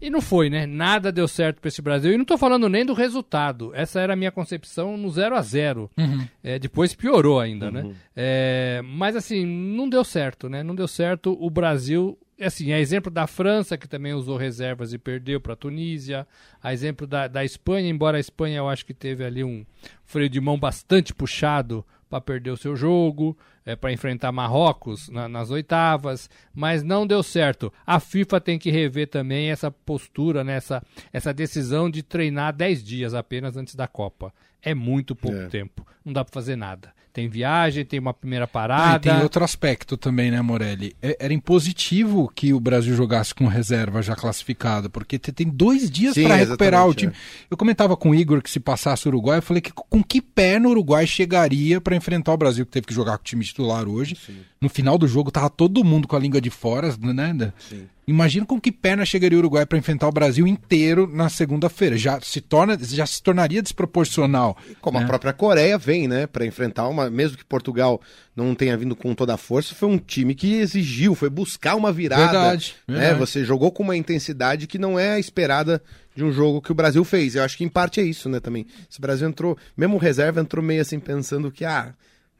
E 0.00 0.08
não 0.08 0.22
foi, 0.22 0.48
né? 0.48 0.66
Nada 0.66 1.12
deu 1.12 1.28
certo 1.28 1.60
para 1.60 1.68
esse 1.68 1.82
Brasil. 1.82 2.12
E 2.12 2.16
não 2.16 2.22
estou 2.22 2.38
falando 2.38 2.68
nem 2.70 2.86
do 2.86 2.94
resultado. 2.94 3.70
Essa 3.74 4.00
era 4.00 4.14
a 4.14 4.16
minha 4.16 4.32
concepção 4.32 4.96
no 4.96 5.10
0 5.10 5.36
a 5.36 5.42
0 5.42 5.90
uhum. 5.96 6.26
é, 6.42 6.58
Depois 6.58 6.94
piorou 6.94 7.38
ainda, 7.38 7.70
né? 7.70 7.82
uhum. 7.82 7.88
né? 7.90 7.94
É, 8.16 8.82
mas 8.82 9.14
assim, 9.14 9.44
não 9.44 9.88
deu 9.88 10.02
certo, 10.02 10.48
né? 10.48 10.62
Não 10.62 10.74
deu 10.74 10.88
certo. 10.88 11.36
O 11.38 11.50
Brasil 11.50 12.18
assim, 12.44 12.72
a 12.72 12.80
exemplo 12.80 13.10
da 13.10 13.26
França, 13.26 13.78
que 13.78 13.88
também 13.88 14.12
usou 14.12 14.36
reservas 14.36 14.92
e 14.92 14.98
perdeu 14.98 15.40
para 15.40 15.52
a 15.52 15.56
Tunísia, 15.56 16.26
a 16.62 16.72
exemplo 16.72 17.06
da, 17.06 17.28
da 17.28 17.44
Espanha, 17.44 17.88
embora 17.88 18.16
a 18.16 18.20
Espanha 18.20 18.58
eu 18.58 18.68
acho 18.68 18.84
que 18.84 18.94
teve 18.94 19.24
ali 19.24 19.44
um 19.44 19.64
freio 20.04 20.28
de 20.28 20.40
mão 20.40 20.58
bastante 20.58 21.14
puxado 21.14 21.84
para 22.08 22.20
perder 22.20 22.50
o 22.50 22.56
seu 22.58 22.76
jogo, 22.76 23.36
é, 23.64 23.74
para 23.74 23.92
enfrentar 23.92 24.30
Marrocos 24.32 25.08
na, 25.08 25.28
nas 25.28 25.50
oitavas, 25.50 26.28
mas 26.54 26.82
não 26.82 27.06
deu 27.06 27.22
certo. 27.22 27.72
A 27.86 27.98
FIFA 27.98 28.40
tem 28.40 28.58
que 28.58 28.70
rever 28.70 29.08
também 29.08 29.50
essa 29.50 29.70
postura, 29.70 30.44
né, 30.44 30.56
essa, 30.56 30.82
essa 31.10 31.32
decisão 31.32 31.90
de 31.90 32.02
treinar 32.02 32.52
10 32.52 32.84
dias 32.84 33.14
apenas 33.14 33.56
antes 33.56 33.74
da 33.74 33.88
Copa. 33.88 34.32
É 34.62 34.74
muito 34.74 35.14
pouco 35.14 35.36
é. 35.36 35.46
tempo, 35.46 35.86
não 36.04 36.12
dá 36.12 36.24
para 36.24 36.32
fazer 36.32 36.56
nada 36.56 36.92
tem 37.12 37.28
viagem, 37.28 37.84
tem 37.84 38.00
uma 38.00 38.14
primeira 38.14 38.46
parada. 38.46 38.94
Ah, 38.94 38.98
tem 38.98 39.22
outro 39.22 39.44
aspecto 39.44 39.96
também, 39.96 40.30
né, 40.30 40.40
Morelli? 40.40 40.96
É, 41.02 41.16
era 41.20 41.32
impositivo 41.32 42.32
que 42.34 42.54
o 42.54 42.60
Brasil 42.60 42.96
jogasse 42.96 43.34
com 43.34 43.46
reserva 43.46 44.00
já 44.00 44.16
classificado, 44.16 44.88
porque 44.88 45.18
tem 45.18 45.48
dois 45.48 45.90
dias 45.90 46.14
para 46.14 46.36
recuperar 46.36 46.88
o 46.88 46.94
time. 46.94 47.12
É. 47.12 47.16
Eu 47.50 47.56
comentava 47.56 47.96
com 47.96 48.10
o 48.10 48.14
Igor 48.14 48.40
que 48.40 48.50
se 48.50 48.58
passasse 48.58 49.06
o 49.06 49.10
Uruguai, 49.10 49.38
eu 49.38 49.42
falei 49.42 49.60
que 49.60 49.72
com 49.72 50.02
que 50.02 50.22
pé 50.22 50.58
no 50.58 50.70
Uruguai 50.70 51.06
chegaria 51.06 51.80
para 51.80 51.94
enfrentar 51.94 52.32
o 52.32 52.36
Brasil, 52.36 52.64
que 52.64 52.72
teve 52.72 52.86
que 52.86 52.94
jogar 52.94 53.18
com 53.18 53.22
o 53.22 53.26
time 53.26 53.44
titular 53.44 53.86
hoje. 53.86 54.16
Sim. 54.16 54.38
No 54.58 54.70
final 54.70 54.96
do 54.96 55.06
jogo 55.06 55.30
tava 55.30 55.50
todo 55.50 55.84
mundo 55.84 56.08
com 56.08 56.16
a 56.16 56.20
língua 56.20 56.40
de 56.40 56.50
fora, 56.50 56.94
né? 56.98 57.52
Sim. 57.58 57.86
Imagina 58.06 58.44
com 58.44 58.60
que 58.60 58.72
perna 58.72 59.04
chegaria 59.04 59.38
o 59.38 59.40
Uruguai 59.40 59.64
para 59.64 59.78
enfrentar 59.78 60.08
o 60.08 60.12
Brasil 60.12 60.44
inteiro 60.44 61.06
na 61.06 61.28
segunda-feira. 61.28 61.96
Já 61.96 62.20
se 62.20 62.40
torna, 62.40 62.76
já 62.80 63.06
se 63.06 63.22
tornaria 63.22 63.62
desproporcional. 63.62 64.56
Como 64.80 64.98
né? 64.98 65.04
a 65.04 65.06
própria 65.06 65.32
Coreia 65.32 65.78
vem, 65.78 66.08
né, 66.08 66.26
para 66.26 66.44
enfrentar 66.44 66.88
uma, 66.88 67.08
mesmo 67.08 67.36
que 67.36 67.44
Portugal 67.44 68.00
não 68.34 68.56
tenha 68.56 68.76
vindo 68.76 68.96
com 68.96 69.14
toda 69.14 69.34
a 69.34 69.36
força, 69.36 69.74
foi 69.74 69.88
um 69.88 69.98
time 69.98 70.34
que 70.34 70.54
exigiu, 70.54 71.14
foi 71.14 71.30
buscar 71.30 71.76
uma 71.76 71.92
virada. 71.92 72.24
Verdade. 72.24 72.74
Né? 72.88 72.98
verdade. 72.98 73.20
Você 73.20 73.44
jogou 73.44 73.70
com 73.70 73.84
uma 73.84 73.96
intensidade 73.96 74.66
que 74.66 74.78
não 74.78 74.98
é 74.98 75.12
a 75.12 75.18
esperada 75.20 75.80
de 76.14 76.24
um 76.24 76.32
jogo 76.32 76.60
que 76.60 76.72
o 76.72 76.74
Brasil 76.74 77.04
fez. 77.04 77.36
Eu 77.36 77.44
acho 77.44 77.56
que 77.56 77.64
em 77.64 77.68
parte 77.68 78.00
é 78.00 78.02
isso, 78.02 78.28
né, 78.28 78.40
também. 78.40 78.66
Se 78.90 78.98
o 78.98 79.02
Brasil 79.02 79.28
entrou, 79.28 79.56
mesmo 79.76 79.96
reserva 79.96 80.40
entrou 80.40 80.64
meio 80.64 80.82
assim 80.82 80.98
pensando 80.98 81.52
que 81.52 81.64
ah, 81.64 81.94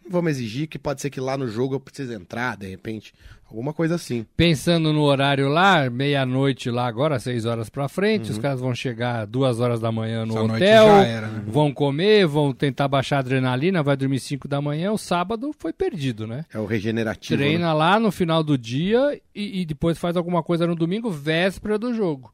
vamos 0.09 0.33
exigir 0.33 0.67
que 0.67 0.79
pode 0.79 1.01
ser 1.01 1.11
que 1.11 1.21
lá 1.21 1.37
no 1.37 1.49
jogo 1.49 1.75
eu 1.75 1.81
precise 1.81 2.15
entrar, 2.15 2.57
de 2.57 2.67
repente. 2.67 3.13
Alguma 3.53 3.75
coisa 3.75 3.97
assim. 3.97 4.25
Pensando 4.35 4.95
no 4.95 5.03
horário 5.03 5.47
lá, 5.51 5.91
meia-noite 5.91 6.71
lá 6.71 6.87
agora, 6.87 7.19
seis 7.19 7.45
horas 7.45 7.69
pra 7.69 7.87
frente, 7.87 8.31
uhum. 8.31 8.31
os 8.31 8.39
caras 8.39 8.61
vão 8.61 8.75
chegar 8.75 9.27
duas 9.27 9.61
horas 9.61 9.79
da 9.79 9.93
manhã 9.93 10.25
no 10.25 10.33
Essa 10.33 10.43
hotel, 10.55 10.89
era, 11.03 11.27
né? 11.27 11.45
vão 11.47 11.71
comer, 11.71 12.27
vão 12.27 12.55
tentar 12.55 12.89
baixar 12.89 13.17
a 13.17 13.19
adrenalina, 13.19 13.83
vai 13.83 13.95
dormir 13.95 14.21
cinco 14.21 14.49
da 14.49 14.59
manhã, 14.63 14.91
o 14.91 14.97
sábado 14.97 15.55
foi 15.59 15.71
perdido, 15.71 16.27
né? 16.27 16.47
É 16.51 16.59
o 16.59 16.65
regenerativo. 16.65 17.39
Treina 17.39 17.67
né? 17.67 17.73
lá 17.75 18.01
no 18.01 18.11
final 18.11 18.43
do 18.43 18.57
dia 18.57 19.21
e, 19.35 19.61
e 19.61 19.67
depois 19.67 19.99
faz 19.99 20.17
alguma 20.17 20.43
coisa 20.43 20.67
no 20.67 20.75
domingo, 20.75 21.11
véspera 21.11 21.79
do 21.79 21.93
jogo. 21.93 22.33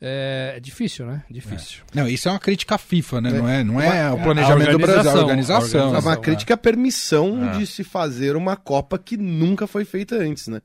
É, 0.00 0.54
é, 0.56 0.60
difícil, 0.60 1.06
né? 1.06 1.24
Difícil. 1.28 1.82
É. 1.92 2.00
Não, 2.00 2.08
isso 2.08 2.28
é 2.28 2.32
uma 2.32 2.38
crítica 2.38 2.76
à 2.76 2.78
FIFA, 2.78 3.20
né? 3.20 3.30
É. 3.30 3.32
Não 3.32 3.48
é, 3.48 3.64
não 3.64 3.80
é 3.80 4.12
o 4.12 4.22
planejamento 4.22 4.70
do 4.70 4.78
Brasil, 4.78 5.10
é 5.10 5.14
a 5.14 5.18
organização. 5.18 5.96
É 5.96 5.98
uma 5.98 6.16
crítica 6.16 6.54
à 6.54 6.56
permissão 6.56 7.50
é. 7.50 7.58
de 7.58 7.66
se 7.66 7.82
fazer 7.82 8.36
uma 8.36 8.56
Copa 8.56 8.96
que 8.96 9.16
nunca 9.16 9.66
foi 9.66 9.84
feita 9.84 10.16
antes, 10.16 10.46
né? 10.46 10.62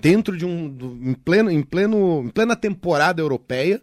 Dentro 0.00 0.36
de 0.36 0.44
um. 0.44 0.68
Do, 0.68 0.98
em, 1.00 1.14
pleno, 1.14 1.50
em, 1.50 1.62
pleno, 1.62 2.24
em 2.24 2.28
plena 2.28 2.56
temporada 2.56 3.22
europeia, 3.22 3.80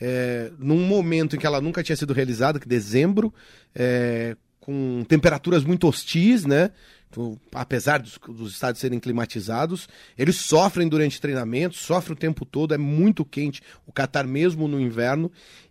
é, 0.00 0.52
num 0.56 0.86
momento 0.86 1.34
em 1.34 1.38
que 1.38 1.46
ela 1.46 1.60
nunca 1.60 1.82
tinha 1.82 1.96
sido 1.96 2.12
realizada, 2.12 2.60
que 2.60 2.68
dezembro, 2.68 3.34
com 4.60 5.04
temperaturas 5.08 5.64
muito 5.64 5.88
hostis, 5.88 6.44
né? 6.44 6.70
Então, 7.10 7.38
apesar 7.54 7.98
dos, 8.00 8.18
dos 8.28 8.52
estádios 8.52 8.80
serem 8.80 9.00
climatizados, 9.00 9.88
eles 10.16 10.36
sofrem 10.36 10.88
durante 10.88 11.20
treinamento, 11.20 11.76
sofrem 11.76 12.14
o 12.14 12.18
tempo 12.18 12.44
todo, 12.44 12.74
é 12.74 12.78
muito 12.78 13.24
quente 13.24 13.62
o 13.86 13.92
Catar 13.92 14.26
mesmo 14.26 14.68
no 14.68 14.80
inverno. 14.80 15.30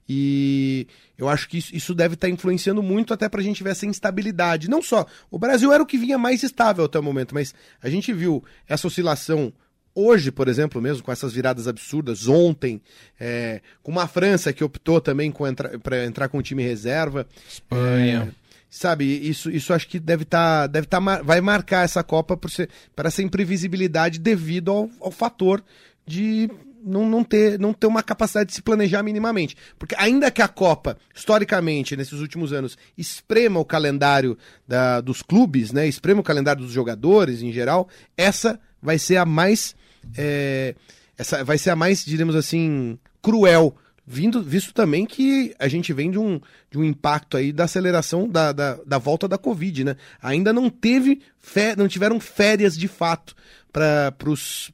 E 0.09 0.87
eu 1.17 1.27
acho 1.27 1.49
que 1.49 1.57
isso, 1.57 1.75
isso 1.75 1.93
deve 1.93 2.13
estar 2.13 2.29
influenciando 2.29 2.81
muito 2.81 3.13
até 3.13 3.27
para 3.27 3.41
a 3.41 3.43
gente 3.43 3.63
ver 3.63 3.71
essa 3.71 3.85
instabilidade. 3.85 4.69
Não 4.69 4.81
só, 4.81 5.05
o 5.29 5.37
Brasil 5.37 5.71
era 5.71 5.83
o 5.83 5.85
que 5.85 5.97
vinha 5.97 6.17
mais 6.17 6.43
estável 6.43 6.85
até 6.85 6.97
o 6.97 7.03
momento, 7.03 7.35
mas 7.35 7.53
a 7.81 7.89
gente 7.89 8.13
viu 8.13 8.43
essa 8.67 8.87
oscilação 8.87 9.53
hoje, 9.93 10.31
por 10.31 10.47
exemplo, 10.47 10.81
mesmo 10.81 11.03
com 11.03 11.11
essas 11.11 11.33
viradas 11.33 11.67
absurdas, 11.67 12.27
ontem, 12.27 12.79
é, 13.19 13.61
com 13.81 13.91
uma 13.91 14.07
França 14.07 14.53
que 14.53 14.63
optou 14.63 15.01
também 15.01 15.33
entra, 15.47 15.79
para 15.79 16.05
entrar 16.05 16.29
com 16.29 16.37
o 16.37 16.43
time 16.43 16.63
reserva. 16.63 17.27
Espanha. 17.49 18.31
É, 18.31 18.46
sabe, 18.69 19.05
isso, 19.05 19.49
isso 19.49 19.73
acho 19.73 19.87
que 19.87 19.99
deve 19.99 20.23
estar, 20.23 20.61
tá, 20.61 20.67
deve 20.67 20.87
tá, 20.87 20.99
vai 20.99 21.41
marcar 21.41 21.85
essa 21.85 22.03
Copa 22.03 22.35
por 22.35 22.49
ser, 22.51 22.69
para 22.95 23.07
essa 23.07 23.21
imprevisibilidade 23.21 24.19
devido 24.19 24.71
ao, 24.71 24.89
ao 24.99 25.11
fator 25.11 25.63
de 26.05 26.49
não, 26.83 27.09
não, 27.09 27.23
ter, 27.23 27.59
não 27.59 27.73
ter 27.73 27.87
uma 27.87 28.01
capacidade 28.01 28.49
de 28.49 28.55
se 28.55 28.61
planejar 28.61 29.03
minimamente. 29.03 29.57
Porque 29.77 29.95
ainda 29.97 30.31
que 30.31 30.41
a 30.41 30.47
Copa, 30.47 30.97
historicamente, 31.13 31.97
nesses 31.97 32.19
últimos 32.19 32.53
anos, 32.53 32.77
esprema 32.97 33.59
o 33.59 33.65
calendário 33.65 34.37
da, 34.67 35.01
dos 35.01 35.21
clubes, 35.21 35.71
né, 35.71 35.87
esprema 35.87 36.21
o 36.21 36.23
calendário 36.23 36.61
dos 36.63 36.71
jogadores 36.71 37.41
em 37.41 37.51
geral, 37.51 37.89
essa 38.15 38.59
vai 38.81 38.97
ser 38.97 39.17
a 39.17 39.25
mais. 39.25 39.75
É, 40.17 40.75
essa 41.17 41.43
vai 41.43 41.57
ser 41.57 41.71
a 41.71 41.75
mais, 41.75 42.05
diremos 42.05 42.35
assim, 42.35 42.97
cruel 43.21 43.75
vindo, 44.07 44.41
visto 44.41 44.73
também 44.73 45.05
que 45.05 45.53
a 45.59 45.67
gente 45.67 45.91
vem 45.91 46.09
de 46.09 46.17
um, 46.17 46.39
de 46.71 46.77
um 46.77 46.83
impacto 46.83 47.35
aí 47.35 47.51
da 47.51 47.65
aceleração 47.65 48.27
da, 48.29 48.53
da, 48.53 48.75
da 48.85 48.97
volta 48.97 49.27
da 49.27 49.37
Covid, 49.37 49.83
né? 49.83 49.97
Ainda 50.21 50.53
não 50.53 50.69
teve, 50.69 51.21
fé, 51.37 51.75
não 51.75 51.89
tiveram 51.89 52.17
férias 52.17 52.77
de 52.77 52.87
fato 52.87 53.35
para 53.71 54.15
os 54.25 54.71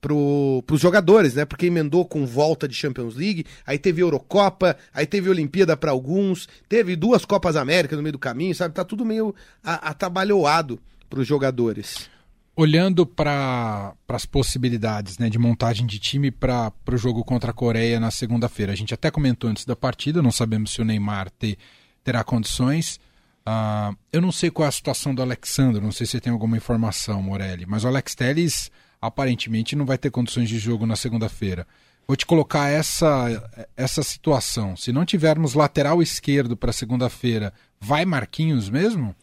pro, 0.00 0.64
pros 0.66 0.80
jogadores, 0.80 1.34
né? 1.34 1.44
Porque 1.44 1.66
emendou 1.66 2.06
com 2.06 2.24
volta 2.26 2.66
de 2.66 2.74
Champions 2.74 3.14
League, 3.14 3.44
aí 3.66 3.78
teve 3.78 4.00
Eurocopa, 4.00 4.74
aí 4.94 5.06
teve 5.06 5.28
Olimpíada 5.28 5.76
para 5.76 5.90
alguns, 5.90 6.48
teve 6.66 6.96
duas 6.96 7.26
Copas 7.26 7.56
América 7.56 7.94
no 7.94 8.02
meio 8.02 8.14
do 8.14 8.18
caminho, 8.18 8.54
sabe? 8.54 8.74
Tá 8.74 8.84
tudo 8.84 9.04
meio 9.04 9.34
atabalhoado 9.62 10.80
pros 11.10 11.26
jogadores. 11.26 12.08
Olhando 12.56 13.06
para 13.06 13.94
as 14.08 14.26
possibilidades 14.26 15.18
né, 15.18 15.30
de 15.30 15.38
montagem 15.38 15.86
de 15.86 15.98
time 15.98 16.30
para 16.30 16.72
o 16.92 16.96
jogo 16.96 17.24
contra 17.24 17.52
a 17.52 17.54
Coreia 17.54 17.98
na 17.98 18.10
segunda-feira, 18.10 18.72
a 18.72 18.76
gente 18.76 18.92
até 18.92 19.10
comentou 19.10 19.48
antes 19.48 19.64
da 19.64 19.76
partida, 19.76 20.20
não 20.20 20.32
sabemos 20.32 20.72
se 20.72 20.82
o 20.82 20.84
Neymar 20.84 21.30
ter, 21.30 21.56
terá 22.04 22.22
condições. 22.24 23.00
Uh, 23.46 23.96
eu 24.12 24.20
não 24.20 24.30
sei 24.30 24.50
qual 24.50 24.66
é 24.66 24.68
a 24.68 24.72
situação 24.72 25.14
do 25.14 25.22
Alexandre, 25.22 25.80
não 25.80 25.92
sei 25.92 26.06
se 26.06 26.20
tem 26.20 26.32
alguma 26.32 26.56
informação, 26.56 27.22
Morelli, 27.22 27.64
mas 27.66 27.84
o 27.84 27.88
Alex 27.88 28.14
Telles 28.14 28.70
aparentemente 29.00 29.74
não 29.74 29.86
vai 29.86 29.96
ter 29.96 30.10
condições 30.10 30.48
de 30.48 30.58
jogo 30.58 30.84
na 30.86 30.96
segunda-feira. 30.96 31.66
Vou 32.06 32.16
te 32.16 32.26
colocar 32.26 32.68
essa, 32.68 33.68
essa 33.76 34.02
situação. 34.02 34.76
Se 34.76 34.92
não 34.92 35.04
tivermos 35.04 35.54
lateral 35.54 36.02
esquerdo 36.02 36.56
para 36.56 36.72
segunda-feira, 36.72 37.52
vai 37.80 38.04
Marquinhos 38.04 38.68
mesmo? 38.68 39.14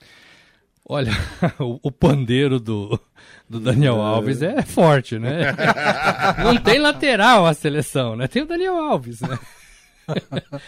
Olha, 0.90 1.12
o, 1.60 1.92
pandeiro 1.92 2.62
do, 2.62 2.98
do 3.50 3.60
Daniel 3.60 4.00
Alves 4.02 4.42
é 4.42 4.62
forte, 4.62 5.20
né? 5.20 5.54
Não 6.42 6.56
tem 6.56 6.80
lateral 6.80 7.46
a 7.46 7.54
seleção, 7.54 8.16
né? 8.16 8.26
Tem 8.26 8.44
o 8.44 8.48
Daniel 8.48 8.78
Alves, 8.78 9.20
né? 9.20 9.38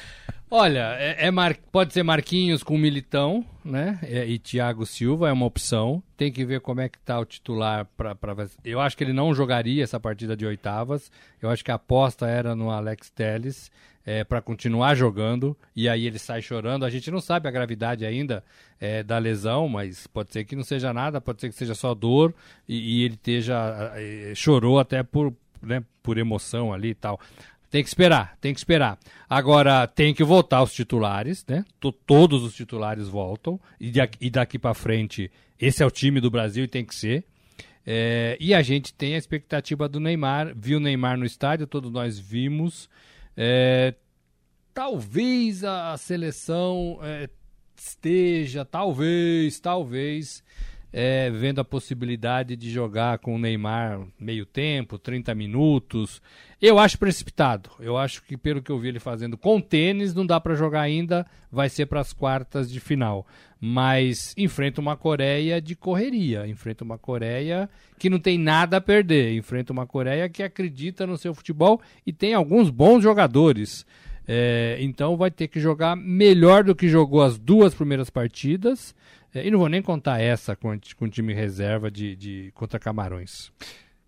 Olha, 0.52 0.96
é, 0.98 1.28
é 1.28 1.32
Mar... 1.32 1.56
pode 1.72 1.94
ser 1.94 2.02
Marquinhos 2.02 2.64
com 2.64 2.76
Militão, 2.78 3.46
né? 3.64 4.00
É, 4.02 4.26
e 4.26 4.40
Thiago 4.40 4.84
Silva 4.84 5.30
é 5.30 5.32
uma 5.32 5.46
opção. 5.46 6.02
Tem 6.18 6.32
que 6.32 6.44
ver 6.44 6.60
como 6.60 6.82
é 6.82 6.90
que 6.90 6.98
tá 7.00 7.20
o 7.20 7.26
titular 7.26 7.86
para. 7.96 8.16
Pra... 8.16 8.36
Eu 8.64 8.82
acho 8.82 8.98
que 8.98 9.04
ele 9.04 9.14
não 9.14 9.34
jogaria 9.34 9.84
essa 9.84 10.00
partida 10.00 10.36
de 10.36 10.48
oitavas. 10.48 11.12
Eu 11.40 11.52
acho 11.52 11.64
que 11.64 11.70
a 11.70 11.76
aposta 11.76 12.26
era 12.28 12.56
no 12.56 12.72
Alex 12.72 13.12
Telles 13.12 13.72
é, 14.04 14.24
para 14.24 14.42
continuar 14.42 14.96
jogando. 14.96 15.56
E 15.76 15.88
aí 15.88 16.08
ele 16.08 16.18
sai 16.18 16.42
chorando. 16.42 16.84
A 16.84 16.90
gente 16.90 17.12
não 17.12 17.22
sabe 17.22 17.48
a 17.48 17.52
gravidade 17.52 18.04
ainda 18.04 18.44
é, 18.80 19.04
da 19.04 19.20
lesão, 19.20 19.70
mas 19.70 20.08
pode 20.08 20.32
ser 20.32 20.46
que 20.46 20.56
não 20.56 20.64
seja 20.64 20.92
nada, 20.92 21.22
pode 21.22 21.42
ser 21.42 21.50
que 21.50 21.56
seja 21.56 21.76
só 21.76 21.94
dor 21.94 22.34
e, 22.68 23.02
e 23.02 23.04
ele 23.04 23.14
esteja 23.14 23.94
é, 23.96 24.34
chorou 24.36 24.80
até 24.80 25.04
por, 25.04 25.32
né, 25.62 25.84
por 26.02 26.18
emoção 26.18 26.74
ali 26.74 26.90
e 26.90 26.96
tal. 26.96 27.20
Tem 27.70 27.84
que 27.84 27.90
esperar, 27.90 28.36
tem 28.42 28.54
que 28.54 28.60
esperar. 28.60 28.98
Agora, 29.30 29.86
tem 29.86 30.14
que 30.14 30.24
voltar 30.24 30.64
os 30.64 30.74
titulares, 30.74 31.46
né? 31.48 31.64
T 31.80 31.94
todos 32.06 32.44
os 32.44 32.56
titulares 32.56 33.08
voltam. 33.08 33.60
E, 33.80 33.92
de, 33.92 34.00
e 34.20 34.30
daqui 34.30 34.58
para 34.58 34.74
frente, 34.74 35.32
esse 35.60 35.84
é 35.84 35.86
o 35.86 35.92
time 35.92 36.20
do 36.20 36.32
Brasil 36.32 36.64
e 36.64 36.68
tem 36.68 36.84
que 36.84 36.96
ser. 36.96 37.24
É, 37.86 38.38
e 38.40 38.54
a 38.54 38.62
gente 38.62 38.94
tem 38.94 39.14
a 39.14 39.18
expectativa 39.18 39.88
do 39.88 40.00
Neymar. 40.00 40.54
Viu 40.56 40.78
o 40.78 40.82
Neymar 40.82 41.18
no 41.18 41.26
estádio, 41.26 41.68
todos 41.68 41.92
nós 41.92 42.18
vimos. 42.18 42.90
É, 43.38 43.94
talvez 44.74 45.64
a 45.64 45.96
seleção 45.96 47.00
é, 47.04 47.30
esteja, 47.78 48.66
talvez, 48.66 49.60
talvez, 49.60 50.44
é, 50.92 51.30
vendo 51.30 51.62
a 51.62 51.66
possibilidade 51.66 52.56
de 52.56 52.70
jogar 52.70 53.20
com 53.20 53.36
o 53.36 53.40
Neymar 53.40 54.02
meio 54.20 54.46
tempo, 54.46 54.98
30 54.98 55.36
minutos. 55.36 56.22
Eu 56.62 56.80
acho 56.80 56.98
precipitado. 56.98 57.70
Eu 57.80 57.98
acho 57.98 58.24
que, 58.24 58.36
pelo 58.36 58.62
que 58.62 58.72
eu 58.72 58.80
vi 58.80 58.90
ele 58.90 59.00
fazendo 59.00 59.38
com 59.38 59.62
tênis, 59.62 60.14
não 60.14 60.26
dá 60.26 60.40
para 60.40 60.56
jogar 60.56 60.82
ainda, 60.82 61.26
vai 61.52 61.70
ser 61.70 61.86
para 61.86 62.00
as 62.00 62.12
quartas 62.12 62.72
de 62.72 62.80
final. 62.80 63.26
Mas 63.62 64.34
enfrenta 64.38 64.82
uma 64.82 64.98
Coreia 64.98 65.62
de 65.62 65.76
correria, 65.76 66.48
enfrenta 66.48 66.84
uma 66.84 66.98
Coreia 66.98 67.70
que 67.98 68.10
não 68.10 68.20
tem 68.20 68.38
nada 68.38 68.78
a 68.78 68.82
perder, 68.82 69.36
enfrenta 69.36 69.74
uma 69.74 69.86
Coreia 69.86 70.30
que 70.30 70.42
acredita 70.42 71.06
no 71.06 71.18
seu 71.18 71.34
futebol 71.34 71.82
e 72.06 72.12
tem 72.12 72.34
alguns 72.34 72.70
bons 72.70 73.04
jogadores. 73.04 73.86
É, 74.32 74.78
então 74.80 75.18
vai 75.18 75.32
ter 75.32 75.48
que 75.48 75.60
jogar 75.60 75.96
melhor 75.96 76.64
do 76.64 76.76
que 76.76 76.88
jogou 76.88 77.24
as 77.24 77.40
duas 77.40 77.74
primeiras 77.74 78.12
partidas 78.12 78.94
é, 79.34 79.48
e 79.48 79.50
não 79.50 79.58
vou 79.58 79.68
nem 79.68 79.82
contar 79.82 80.20
essa 80.20 80.56
com, 80.56 80.80
com 80.98 81.10
time 81.10 81.34
reserva 81.34 81.90
de, 81.90 82.16
de 82.16 82.52
contra 82.54 82.78
Camarões. 82.78 83.52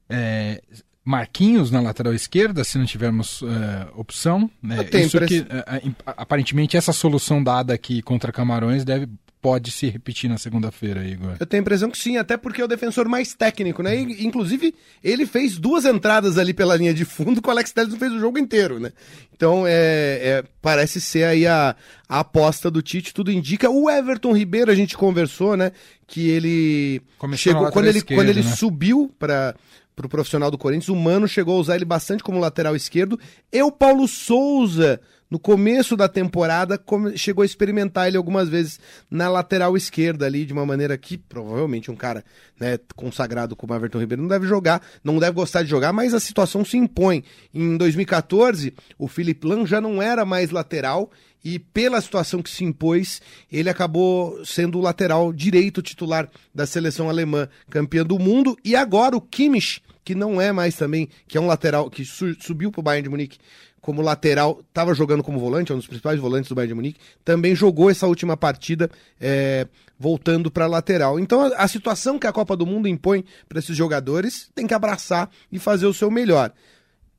É, 0.07 0.61
Marquinhos 1.03 1.71
na 1.71 1.81
lateral 1.81 2.13
esquerda, 2.13 2.63
se 2.63 2.77
não 2.77 2.85
tivermos 2.85 3.41
é, 3.41 3.87
opção. 3.95 4.49
Né? 4.61 4.87
Isso 4.93 5.19
que, 5.21 5.39
é, 5.49 5.77
é, 5.77 5.91
aparentemente, 6.05 6.77
essa 6.77 6.93
solução 6.93 7.43
dada 7.43 7.73
aqui 7.73 8.03
contra 8.03 8.31
Camarões 8.31 8.85
deve 8.85 9.07
pode 9.41 9.71
se 9.71 9.89
repetir 9.89 10.29
na 10.29 10.37
segunda-feira, 10.37 11.03
Igor. 11.03 11.35
Eu 11.39 11.45
tenho 11.45 11.61
a 11.61 11.63
impressão 11.63 11.89
que 11.89 11.97
sim, 11.97 12.17
até 12.17 12.37
porque 12.37 12.61
é 12.61 12.63
o 12.63 12.67
defensor 12.67 13.09
mais 13.09 13.33
técnico, 13.33 13.81
né? 13.81 13.99
E, 13.99 14.25
inclusive, 14.25 14.75
ele 15.03 15.25
fez 15.25 15.57
duas 15.57 15.83
entradas 15.83 16.37
ali 16.37 16.53
pela 16.53 16.75
linha 16.75 16.93
de 16.93 17.03
fundo, 17.03 17.41
que 17.41 17.47
o 17.47 17.51
Alex 17.51 17.71
Telles 17.71 17.91
não 17.91 17.99
fez 17.99 18.13
o 18.13 18.19
jogo 18.19 18.37
inteiro, 18.37 18.79
né? 18.79 18.91
Então, 19.33 19.65
é, 19.65 19.71
é, 19.71 20.43
parece 20.61 21.01
ser 21.01 21.23
aí 21.23 21.47
a, 21.47 21.75
a 22.07 22.19
aposta 22.19 22.69
do 22.69 22.83
Tite, 22.83 23.13
tudo 23.13 23.31
indica. 23.31 23.69
O 23.69 23.89
Everton 23.89 24.31
Ribeiro, 24.35 24.71
a 24.71 24.75
gente 24.75 24.95
conversou, 24.95 25.57
né? 25.57 25.71
Que 26.05 26.29
ele 26.29 27.01
Começou 27.17 27.51
chegou 27.51 27.71
quando 27.71 27.87
ele, 27.87 28.01
quando 28.01 28.29
ele 28.29 28.43
né? 28.43 28.51
subiu 28.51 29.11
para 29.17 29.55
pro 29.95 30.07
profissional 30.07 30.49
do 30.49 30.57
Corinthians, 30.57 30.87
o 30.87 30.95
Mano 30.95 31.27
chegou 31.27 31.57
a 31.57 31.59
usar 31.59 31.75
ele 31.75 31.85
bastante 31.85 32.23
como 32.23 32.39
lateral 32.39 32.75
esquerdo. 32.75 33.19
E 33.51 33.61
o 33.61 33.71
Paulo 33.71 34.07
Souza 34.07 35.01
no 35.31 35.39
começo 35.39 35.95
da 35.95 36.09
temporada, 36.09 36.77
chegou 37.15 37.41
a 37.41 37.45
experimentar 37.45 38.09
ele 38.09 38.17
algumas 38.17 38.49
vezes 38.49 38.81
na 39.09 39.29
lateral 39.29 39.77
esquerda 39.77 40.25
ali, 40.25 40.45
de 40.45 40.51
uma 40.51 40.65
maneira 40.65 40.97
que 40.97 41.17
provavelmente 41.17 41.89
um 41.89 41.95
cara 41.95 42.25
né, 42.59 42.77
consagrado 42.97 43.55
como 43.55 43.73
Everton 43.73 43.99
Ribeiro 43.99 44.21
não 44.21 44.27
deve 44.27 44.45
jogar, 44.45 44.81
não 45.01 45.17
deve 45.19 45.31
gostar 45.31 45.63
de 45.63 45.69
jogar, 45.69 45.93
mas 45.93 46.13
a 46.13 46.19
situação 46.19 46.65
se 46.65 46.75
impõe. 46.75 47.23
Em 47.53 47.77
2014, 47.77 48.73
o 48.99 49.07
Felipe 49.07 49.47
Lan 49.47 49.65
já 49.65 49.79
não 49.79 50.01
era 50.01 50.25
mais 50.25 50.51
lateral 50.51 51.09
e 51.43 51.57
pela 51.57 52.01
situação 52.01 52.41
que 52.41 52.49
se 52.49 52.63
impôs, 52.63 53.21
ele 53.51 53.69
acabou 53.69 54.43
sendo 54.45 54.77
o 54.77 54.81
lateral 54.81 55.31
direito 55.31 55.81
titular 55.81 56.29
da 56.53 56.65
seleção 56.65 57.09
alemã, 57.09 57.47
campeã 57.69 58.05
do 58.05 58.19
mundo, 58.19 58.57
e 58.63 58.75
agora 58.75 59.15
o 59.15 59.21
Kimmich, 59.21 59.81
que 60.03 60.13
não 60.13 60.39
é 60.39 60.51
mais 60.51 60.75
também, 60.75 61.09
que 61.27 61.37
é 61.37 61.41
um 61.41 61.47
lateral 61.47 61.89
que 61.89 62.05
su 62.05 62.35
subiu 62.39 62.71
para 62.71 62.79
o 62.79 62.83
Bayern 62.83 63.03
de 63.03 63.09
Munique, 63.09 63.39
como 63.81 64.01
lateral, 64.01 64.61
estava 64.69 64.93
jogando 64.93 65.23
como 65.23 65.39
volante, 65.39 65.71
é 65.71 65.75
um 65.75 65.79
dos 65.79 65.87
principais 65.87 66.19
volantes 66.19 66.47
do 66.47 66.55
Bayern 66.55 66.69
de 66.69 66.75
Munique, 66.75 66.99
também 67.25 67.55
jogou 67.55 67.89
essa 67.89 68.05
última 68.05 68.37
partida 68.37 68.89
é, 69.19 69.67
voltando 69.97 70.51
para 70.51 70.67
lateral. 70.67 71.19
Então 71.19 71.41
a, 71.41 71.47
a, 71.57 71.67
situação 71.67 72.19
que 72.19 72.27
a 72.27 72.31
Copa 72.31 72.55
do 72.55 72.65
Mundo 72.65 72.87
impõe 72.87 73.25
para 73.49 73.59
esses 73.59 73.75
jogadores 73.75 74.49
tem 74.53 74.67
que 74.67 74.73
abraçar 74.73 75.29
e 75.51 75.57
fazer 75.57 75.87
o 75.87 75.93
seu 75.93 76.11
melhor. 76.11 76.53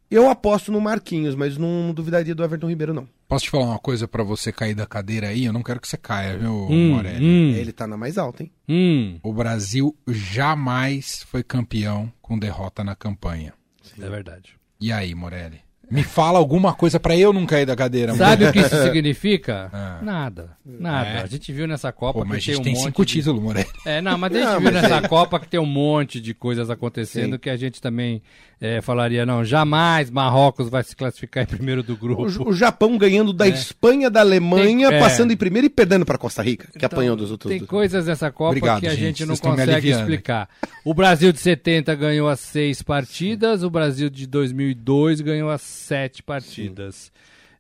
Eu 0.09 0.29
aposto 0.29 0.71
no 0.71 0.81
Marquinhos, 0.81 1.35
mas 1.35 1.57
não, 1.57 1.87
não 1.87 1.95
duvidaria 1.95 2.35
do 2.35 2.45
Everton 2.45 2.69
Ribeiro, 2.69 2.93
não. 2.93 3.09
Posso 3.27 3.47
te 3.47 3.51
falar 3.51 3.65
uma 3.65 3.79
coisa 3.79 4.07
para 4.07 4.23
você 4.23 4.53
cair 4.53 4.75
da 4.75 4.87
cadeira 4.87 5.29
aí? 5.29 5.47
Eu 5.47 5.55
não 5.55 5.63
quero 5.63 5.81
que 5.81 5.89
você 5.89 5.97
caia, 5.97 6.37
viu, 6.37 6.53
hum, 6.53 6.97
Morelli? 6.97 7.25
Hum. 7.25 7.55
Ele 7.57 7.73
tá 7.73 7.87
na 7.87 7.97
mais 7.97 8.19
alta, 8.19 8.43
hein? 8.43 8.53
Hum. 8.69 9.19
O 9.23 9.33
Brasil 9.33 9.97
jamais 10.07 11.23
foi 11.23 11.43
campeão 11.43 12.13
com 12.21 12.39
derrota 12.39 12.85
na 12.85 12.95
campanha. 12.95 13.55
Sim. 13.83 14.05
É 14.05 14.09
verdade. 14.11 14.55
E 14.79 14.93
aí, 14.93 15.15
Morelli? 15.15 15.63
Me 15.91 16.03
fala 16.03 16.39
alguma 16.39 16.73
coisa 16.73 16.99
para 16.99 17.17
eu 17.17 17.33
não 17.33 17.45
cair 17.45 17.67
da 17.67 17.77
cadeira. 17.77 18.15
Sabe 18.15 18.47
o 18.47 18.53
que 18.53 18.61
isso 18.61 18.77
significa? 18.83 19.69
Ah. 19.73 20.01
Nada. 20.03 20.57
Nada. 20.65 21.09
É. 21.09 21.23
A 21.23 21.27
gente 21.27 21.53
viu 21.53 21.67
nessa 21.67 21.93
Copa 21.93 22.21
Pô, 22.21 22.25
mas 22.25 22.45
que 22.45 22.51
a 22.51 22.55
gente 22.55 22.65
tem, 22.65 22.73
um 22.73 22.77
tem 22.77 22.85
cinco 22.85 23.05
de... 23.05 23.13
títulos, 23.13 23.43
Moreira. 23.43 23.69
É, 23.85 24.01
não, 24.01 24.17
mas 24.17 24.33
a 24.33 24.39
gente 24.39 24.47
não, 24.47 24.61
viu 24.61 24.71
nessa 24.71 24.97
é... 24.97 25.09
Copa 25.09 25.39
que 25.39 25.49
tem 25.49 25.61
um 25.61 25.67
monte 25.67 26.21
de 26.21 26.33
coisas 26.33 26.71
acontecendo 26.71 27.35
Sim. 27.35 27.39
que 27.39 27.51
a 27.51 27.57
gente 27.57 27.81
também 27.81 28.23
é, 28.65 28.81
falaria, 28.81 29.27
não, 29.27 29.45
jamais 29.45 30.09
Marrocos 30.09 30.69
vai 30.69 30.85
se 30.85 30.95
classificar 30.95 31.43
em 31.43 31.47
primeiro 31.47 31.83
do 31.83 31.97
grupo. 31.97 32.23
O, 32.23 32.51
o 32.51 32.53
Japão 32.53 32.97
ganhando 32.97 33.33
da 33.33 33.49
é. 33.49 33.51
Espanha, 33.51 34.09
da 34.09 34.21
Alemanha, 34.21 34.89
tem, 34.89 34.99
é. 34.99 35.01
passando 35.01 35.33
em 35.33 35.37
primeiro 35.37 35.67
e 35.67 35.69
perdendo 35.69 36.07
para 36.07 36.17
Costa 36.17 36.45
Rica, 36.45 36.69
que 36.71 36.77
então, 36.77 36.87
apanhou 36.87 37.17
dos 37.17 37.33
outros. 37.33 37.51
Tem 37.51 37.67
coisas 37.67 38.07
nessa 38.07 38.31
Copa 38.31 38.51
Obrigado, 38.51 38.79
que 38.79 38.87
a 38.87 38.91
gente, 38.91 39.19
gente 39.19 39.27
não 39.27 39.37
consegue 39.37 39.91
explicar. 39.91 40.49
O 40.85 40.95
Brasil 40.95 41.33
de 41.33 41.41
70 41.41 41.93
ganhou 41.97 42.29
as 42.29 42.39
seis 42.39 42.83
partidas, 42.83 43.65
o 43.65 43.71
Brasil 43.71 44.09
de 44.09 44.29
2002 44.29 45.23
ganhou 45.23 45.51
as 45.51 45.63
sete 45.63 46.23
partidas. 46.23 46.95
Sim. 46.95 47.11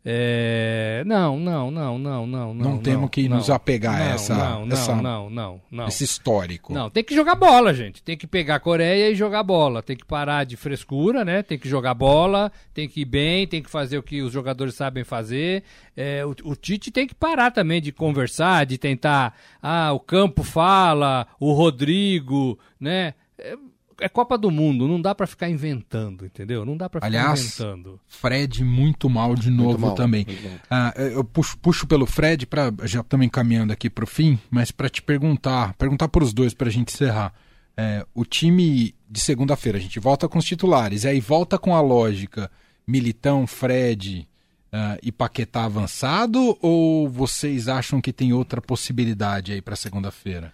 É... 0.04 1.04
Não, 1.06 1.38
não, 1.38 1.70
não, 1.70 1.96
não, 1.96 2.26
não, 2.26 2.26
não. 2.26 2.54
Não 2.54 2.78
temos 2.78 3.08
que 3.08 3.28
não, 3.28 3.36
nos 3.36 3.48
apegar 3.48 3.98
não, 3.98 4.04
a 4.04 4.08
essa, 4.08 4.34
não, 4.34 4.66
não, 4.66 4.72
essa, 4.72 4.94
não, 4.96 5.30
não, 5.30 5.60
não, 5.70 5.86
esse 5.86 6.02
histórico. 6.02 6.72
Não, 6.72 6.90
tem 6.90 7.04
que 7.04 7.14
jogar 7.14 7.36
bola, 7.36 7.72
gente. 7.72 8.02
Tem 8.02 8.16
que 8.16 8.26
pegar 8.26 8.56
a 8.56 8.60
Coreia 8.60 9.10
e 9.10 9.14
jogar 9.14 9.44
bola. 9.44 9.80
Tem 9.80 9.96
que 9.96 10.04
parar 10.04 10.42
de 10.44 10.56
frescura, 10.56 11.24
né? 11.24 11.42
Tem 11.42 11.56
que 11.56 11.68
jogar 11.68 11.94
bola, 11.94 12.50
tem 12.74 12.88
que 12.88 13.02
ir 13.02 13.04
bem, 13.04 13.46
tem 13.46 13.62
que 13.62 13.70
fazer 13.70 13.96
o 13.96 14.02
que 14.02 14.22
os 14.22 14.32
jogadores 14.32 14.74
sabem 14.74 15.04
fazer. 15.04 15.62
É, 15.96 16.24
o, 16.26 16.34
o 16.50 16.56
Tite 16.56 16.90
tem 16.90 17.06
que 17.06 17.14
parar 17.14 17.52
também 17.52 17.80
de 17.80 17.92
conversar, 17.92 18.66
de 18.66 18.78
tentar. 18.78 19.36
Ah, 19.62 19.92
o 19.92 20.00
campo 20.00 20.42
fala, 20.42 21.28
o 21.38 21.52
Rodrigo, 21.52 22.58
né? 22.80 23.14
É, 23.38 23.56
é 24.02 24.08
Copa 24.08 24.36
do 24.36 24.50
Mundo, 24.50 24.88
não 24.88 25.00
dá 25.00 25.14
para 25.14 25.26
ficar 25.26 25.48
inventando, 25.48 26.26
entendeu? 26.26 26.64
Não 26.64 26.76
dá 26.76 26.88
para 26.88 27.00
ficar 27.00 27.06
Aliás, 27.06 27.40
inventando. 27.40 28.00
Fred 28.06 28.64
muito 28.64 29.08
mal 29.08 29.34
de 29.34 29.50
novo 29.50 29.78
mal, 29.78 29.94
também. 29.94 30.26
Ah, 30.70 30.92
eu 30.96 31.24
puxo, 31.24 31.56
puxo 31.58 31.86
pelo 31.86 32.06
Fred 32.06 32.46
para 32.46 32.72
já 32.84 33.02
também 33.02 33.28
caminhando 33.28 33.72
aqui 33.72 33.88
para 33.88 34.04
o 34.04 34.06
fim, 34.06 34.38
mas 34.50 34.70
para 34.70 34.88
te 34.88 35.02
perguntar, 35.02 35.74
perguntar 35.74 36.08
para 36.08 36.24
os 36.24 36.32
dois 36.32 36.54
para 36.54 36.68
a 36.68 36.72
gente 36.72 36.92
encerrar. 36.92 37.32
é, 37.76 38.04
o 38.14 38.24
time 38.24 38.94
de 39.08 39.20
segunda-feira, 39.20 39.78
a 39.78 39.80
gente 39.80 39.98
volta 39.98 40.28
com 40.28 40.38
os 40.38 40.44
titulares, 40.44 41.04
aí 41.04 41.20
volta 41.20 41.58
com 41.58 41.74
a 41.74 41.80
lógica 41.80 42.50
Militão, 42.86 43.46
Fred 43.46 44.28
uh, 44.72 44.98
e 45.02 45.12
Paquetá 45.12 45.64
avançado, 45.64 46.56
ou 46.60 47.08
vocês 47.08 47.68
acham 47.68 48.00
que 48.00 48.12
tem 48.12 48.32
outra 48.32 48.60
possibilidade 48.60 49.52
aí 49.52 49.62
para 49.62 49.76
segunda-feira? 49.76 50.52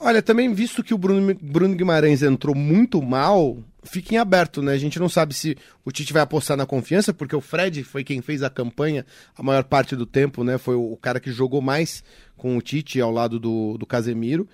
Olha, 0.00 0.22
também 0.22 0.54
visto 0.54 0.84
que 0.84 0.94
o 0.94 0.98
Bruno, 0.98 1.34
Bruno 1.42 1.74
Guimarães 1.74 2.22
entrou 2.22 2.54
muito 2.54 3.02
mal, 3.02 3.58
fica 3.82 4.14
em 4.14 4.18
aberto, 4.18 4.62
né? 4.62 4.72
A 4.72 4.78
gente 4.78 4.96
não 5.00 5.08
sabe 5.08 5.34
se 5.34 5.56
o 5.84 5.90
Tite 5.90 6.12
vai 6.12 6.22
apostar 6.22 6.56
na 6.56 6.64
confiança, 6.64 7.12
porque 7.12 7.34
o 7.34 7.40
Fred 7.40 7.82
foi 7.82 8.04
quem 8.04 8.22
fez 8.22 8.44
a 8.44 8.50
campanha 8.50 9.04
a 9.36 9.42
maior 9.42 9.64
parte 9.64 9.96
do 9.96 10.06
tempo, 10.06 10.44
né? 10.44 10.56
Foi 10.56 10.76
o 10.76 10.96
cara 10.96 11.18
que 11.18 11.32
jogou 11.32 11.60
mais 11.60 12.04
com 12.36 12.56
o 12.56 12.62
Tite 12.62 13.00
ao 13.00 13.10
lado 13.10 13.40
do, 13.40 13.76
do 13.76 13.84
Casemiro. 13.84 14.48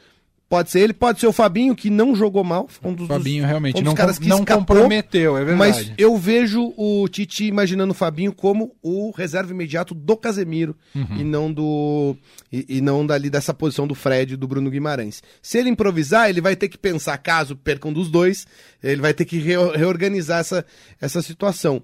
Pode 0.55 0.71
ser 0.71 0.79
ele, 0.83 0.93
pode 0.93 1.19
ser 1.19 1.27
o 1.27 1.33
Fabinho, 1.33 1.75
que 1.75 1.90
não 1.90 2.14
jogou 2.14 2.45
mal. 2.45 2.69
Um 2.85 2.95
dos, 2.95 3.09
Fabinho 3.09 3.45
realmente 3.45 3.81
um 3.81 3.85
não, 3.85 3.93
caras 3.93 4.21
que 4.21 4.29
não 4.29 4.38
escapou, 4.38 4.77
comprometeu, 4.77 5.37
é 5.37 5.45
verdade. 5.45 5.59
Mas 5.59 5.93
eu 5.99 6.17
vejo 6.17 6.73
o 6.77 7.09
Tite 7.09 7.47
imaginando 7.47 7.90
o 7.90 7.95
Fabinho 7.95 8.33
como 8.33 8.73
o 8.81 9.11
reserva 9.11 9.51
imediato 9.51 9.97
do 9.97 10.17
Casemiro 10.17 10.77
uhum. 10.95 11.17
e 11.19 11.25
não 11.25 11.53
do 11.53 12.17
e, 12.53 12.77
e, 12.77 12.81
não 12.81 13.05
dali 13.05 13.29
dessa 13.29 13.53
posição 13.53 13.85
do 13.85 13.97
Fred 13.97 14.35
e 14.35 14.37
do 14.37 14.47
Bruno 14.47 14.71
Guimarães. 14.71 15.25
Se 15.43 15.59
ele 15.59 15.71
improvisar, 15.71 16.31
ele 16.31 16.40
vai 16.40 16.55
ter 16.55 16.69
que 16.69 16.79
pensar, 16.79 17.19
caso 17.19 17.57
percam 17.57 17.93
dos 17.93 18.09
dois, 18.09 18.47
ele 18.81 19.01
vai 19.03 19.12
ter 19.12 19.25
que 19.25 19.38
re 19.38 19.57
reorganizar 19.75 20.38
essa, 20.38 20.64
essa 21.01 21.21
situação. 21.21 21.83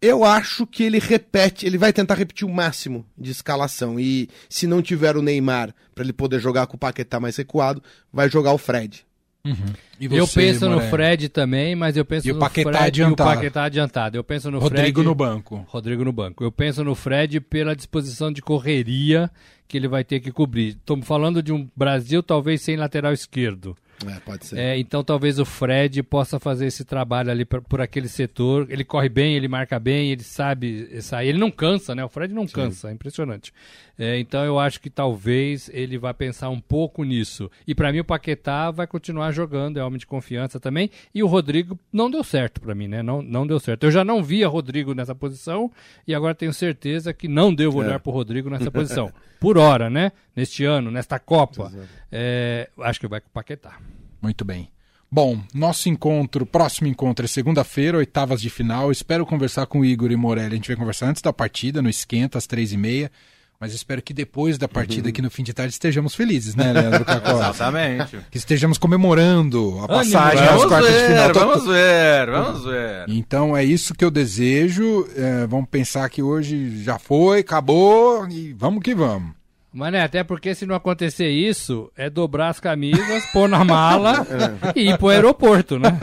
Eu 0.00 0.24
acho 0.24 0.66
que 0.66 0.82
ele 0.82 0.98
repete, 0.98 1.66
ele 1.66 1.78
vai 1.78 1.92
tentar 1.92 2.14
repetir 2.14 2.46
o 2.46 2.52
máximo 2.52 3.06
de 3.16 3.30
escalação. 3.30 3.98
E 3.98 4.28
se 4.48 4.66
não 4.66 4.82
tiver 4.82 5.16
o 5.16 5.22
Neymar 5.22 5.74
para 5.94 6.04
ele 6.04 6.12
poder 6.12 6.38
jogar 6.38 6.66
com 6.66 6.76
o 6.76 6.78
Paquetá 6.78 7.18
mais 7.18 7.36
recuado, 7.36 7.82
vai 8.12 8.28
jogar 8.28 8.52
o 8.52 8.58
Fred. 8.58 9.06
Uhum. 9.46 10.08
Você, 10.08 10.20
eu 10.20 10.28
penso 10.28 10.68
Moreno? 10.68 10.82
no 10.82 10.90
Fred 10.90 11.28
também, 11.28 11.74
mas 11.76 11.96
eu 11.96 12.04
penso 12.04 12.28
e 12.28 12.32
no 12.32 12.36
o 12.36 12.40
Paquetá 12.40 12.70
Fred 12.70 12.84
adiantado. 12.84 13.30
e 13.30 13.32
o 13.32 13.34
Paquetá 13.36 13.64
adiantado. 13.64 14.16
Eu 14.18 14.24
penso 14.24 14.50
no 14.50 14.58
Rodrigo 14.58 15.00
Fred, 15.00 15.08
no 15.08 15.14
banco. 15.14 15.64
Rodrigo 15.68 16.04
no 16.04 16.12
banco. 16.12 16.44
Eu 16.44 16.52
penso 16.52 16.82
no 16.82 16.94
Fred 16.94 17.40
pela 17.40 17.74
disposição 17.74 18.32
de 18.32 18.42
correria 18.42 19.30
que 19.68 19.76
ele 19.76 19.88
vai 19.88 20.04
ter 20.04 20.20
que 20.20 20.32
cobrir. 20.32 20.70
Estamos 20.70 21.06
falando 21.06 21.42
de 21.42 21.52
um 21.52 21.68
Brasil 21.74 22.22
talvez 22.22 22.60
sem 22.60 22.76
lateral 22.76 23.12
esquerdo. 23.12 23.76
É, 24.04 24.20
pode 24.20 24.46
ser. 24.46 24.58
É, 24.58 24.78
então 24.78 25.02
talvez 25.02 25.38
o 25.38 25.44
Fred 25.44 26.02
possa 26.02 26.38
fazer 26.38 26.66
esse 26.66 26.84
trabalho 26.84 27.30
ali 27.30 27.44
por, 27.44 27.62
por, 27.62 27.80
aquele 27.80 28.08
setor. 28.08 28.66
Ele 28.70 28.84
corre 28.84 29.08
bem, 29.08 29.34
ele 29.34 29.48
marca 29.48 29.78
bem, 29.78 30.12
ele 30.12 30.22
sabe 30.22 31.00
sair. 31.00 31.28
Ele 31.28 31.38
não 31.38 31.50
cansa, 31.50 31.94
né? 31.94 32.04
O 32.04 32.08
Fred 32.08 32.34
não 32.34 32.46
Sim. 32.46 32.54
cansa, 32.54 32.90
é 32.90 32.92
impressionante. 32.92 33.52
É, 33.98 34.18
então 34.18 34.44
eu 34.44 34.58
acho 34.58 34.80
que 34.80 34.90
talvez 34.90 35.70
ele 35.72 35.96
vá 35.96 36.12
pensar 36.12 36.50
um 36.50 36.60
pouco 36.60 37.02
nisso. 37.02 37.50
E 37.66 37.74
para 37.74 37.90
mim 37.90 38.00
o 38.00 38.04
Paquetá 38.04 38.70
vai 38.70 38.86
continuar 38.86 39.32
jogando, 39.32 39.78
é 39.78 39.84
homem 39.84 39.98
de 39.98 40.06
confiança 40.06 40.60
também. 40.60 40.90
E 41.14 41.22
o 41.22 41.26
Rodrigo 41.26 41.78
não 41.90 42.10
deu 42.10 42.22
certo 42.22 42.60
para 42.60 42.74
mim, 42.74 42.88
né? 42.88 43.02
Não, 43.02 43.22
não 43.22 43.46
deu 43.46 43.58
certo. 43.58 43.84
Eu 43.84 43.90
já 43.90 44.04
não 44.04 44.22
via 44.22 44.48
Rodrigo 44.48 44.92
nessa 44.92 45.14
posição 45.14 45.70
e 46.06 46.14
agora 46.14 46.34
tenho 46.34 46.52
certeza 46.52 47.14
que 47.14 47.28
não 47.28 47.54
devo 47.54 47.78
olhar 47.78 47.94
é. 47.94 47.98
para 47.98 48.10
o 48.10 48.12
Rodrigo 48.12 48.50
nessa 48.50 48.70
posição. 48.70 49.10
Por 49.40 49.56
hora, 49.56 49.88
né? 49.88 50.12
Neste 50.34 50.64
ano, 50.64 50.90
nesta 50.90 51.18
Copa. 51.18 51.72
É, 52.12 52.68
acho 52.80 53.00
que 53.00 53.06
vai 53.06 53.20
com 53.20 53.28
o 53.28 53.32
Paquetá. 53.32 53.78
Muito 54.20 54.44
bem. 54.44 54.68
Bom, 55.10 55.40
nosso 55.54 55.88
encontro, 55.88 56.44
próximo 56.44 56.88
encontro 56.88 57.24
é 57.24 57.28
segunda-feira, 57.28 57.98
oitavas 57.98 58.40
de 58.40 58.50
final. 58.50 58.90
Espero 58.90 59.24
conversar 59.24 59.66
com 59.66 59.80
o 59.80 59.84
Igor 59.84 60.10
e 60.10 60.16
Morelli. 60.16 60.52
A 60.52 60.56
gente 60.56 60.68
vai 60.68 60.76
conversar 60.76 61.08
antes 61.08 61.22
da 61.22 61.32
partida, 61.32 61.80
no 61.80 61.88
Esquenta, 61.88 62.38
às 62.38 62.46
três 62.46 62.72
e 62.72 62.76
meia. 62.76 63.10
Mas 63.58 63.72
espero 63.72 64.02
que 64.02 64.12
depois 64.12 64.58
da 64.58 64.68
partida 64.68 65.04
uhum. 65.04 65.08
aqui 65.08 65.22
no 65.22 65.30
fim 65.30 65.42
de 65.42 65.54
tarde 65.54 65.72
estejamos 65.72 66.14
felizes, 66.14 66.54
né, 66.54 66.72
Leandro 66.74 67.04
Cacó? 67.06 67.38
Exatamente. 67.38 68.18
Que 68.30 68.36
estejamos 68.36 68.76
comemorando 68.76 69.78
a 69.82 69.88
passagem 69.88 70.46
às 70.46 70.64
quartas 70.66 70.92
ver, 70.92 71.00
de 71.00 71.06
final. 71.06 71.32
Vamos 71.32 71.66
ver, 71.66 72.30
vamos 72.30 72.64
ver. 72.64 73.04
Então 73.08 73.56
é 73.56 73.64
isso 73.64 73.94
que 73.94 74.04
eu 74.04 74.10
desejo. 74.10 75.08
É, 75.16 75.46
vamos 75.46 75.68
pensar 75.70 76.10
que 76.10 76.22
hoje 76.22 76.82
já 76.82 76.98
foi, 76.98 77.40
acabou 77.40 78.28
e 78.28 78.52
vamos 78.52 78.82
que 78.82 78.94
vamos. 78.94 79.30
Mas 79.76 79.92
né, 79.92 80.02
até 80.02 80.24
porque 80.24 80.54
se 80.54 80.64
não 80.64 80.74
acontecer 80.74 81.28
isso, 81.28 81.92
é 81.94 82.08
dobrar 82.08 82.48
as 82.48 82.58
camisas, 82.58 83.26
pôr 83.26 83.46
na 83.46 83.62
mala 83.62 84.26
é. 84.72 84.72
e 84.74 84.88
ir 84.88 84.96
pro 84.96 85.08
aeroporto, 85.08 85.78
né? 85.78 86.00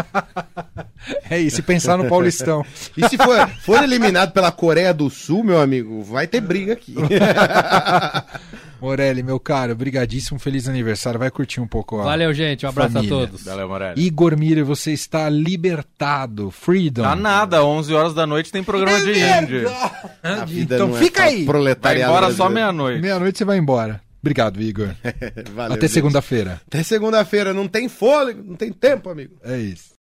É 1.28 1.40
isso, 1.40 1.60
e 1.60 1.64
pensar 1.64 1.98
no 1.98 2.08
Paulistão. 2.08 2.64
E 2.96 3.10
se 3.10 3.18
for, 3.18 3.50
for 3.66 3.84
eliminado 3.84 4.32
pela 4.32 4.52
Coreia 4.52 4.94
do 4.94 5.10
Sul, 5.10 5.44
meu 5.44 5.60
amigo, 5.60 6.04
vai 6.04 6.28
ter 6.28 6.40
briga 6.40 6.74
aqui. 6.74 6.94
Morelli, 8.84 9.24
meu 9.24 9.39
caro, 9.39 9.74
brigadíssimo, 9.74 10.38
feliz 10.38 10.67
aniversário. 10.67 11.17
Vai 11.17 11.32
curtir 11.32 11.62
um 11.62 11.67
pouco 11.67 12.02
a 12.02 12.04
Valeu, 12.04 12.34
gente. 12.34 12.65
Um 12.65 12.69
abraço 12.69 12.91
família. 12.91 13.15
a 13.15 13.19
todos. 13.19 13.46
Valeu, 13.46 13.69
Morelli. 13.69 14.06
Igor 14.06 14.38
Miller, 14.38 14.65
você 14.65 14.91
está 14.91 15.30
libertado. 15.30 16.52
Freedom. 16.52 17.02
Tá 17.02 17.15
nada, 17.15 17.63
11 17.63 17.93
horas 17.93 18.13
da 18.13 18.28
noite 18.28 18.52
tem 18.52 18.62
programa 18.62 19.00
de 19.00 19.12
Índia. 19.12 19.72
Então 20.52 20.93
fica 20.96 21.24
é 21.24 21.28
aí. 21.28 21.46
Vai 21.80 22.02
embora 22.02 22.30
só 22.34 22.50
meia-noite. 22.50 23.02
Meia-noite 23.02 23.38
você 23.38 23.46
vai 23.46 23.58
embora. 23.58 24.02
Obrigado, 24.22 24.62
Igor. 24.62 24.89
Valeu, 25.54 25.76
Até 25.76 25.88
segunda-feira. 25.88 26.62
Até 26.67 26.84
segunda-feira. 26.84 27.54
Não 27.54 27.67
tem 27.67 27.89
fôlego, 27.89 28.41
não 28.41 28.56
tem 28.56 28.72
tempo, 28.72 29.10
amigo. 29.10 29.36
É 29.43 29.58
isso. 29.58 29.91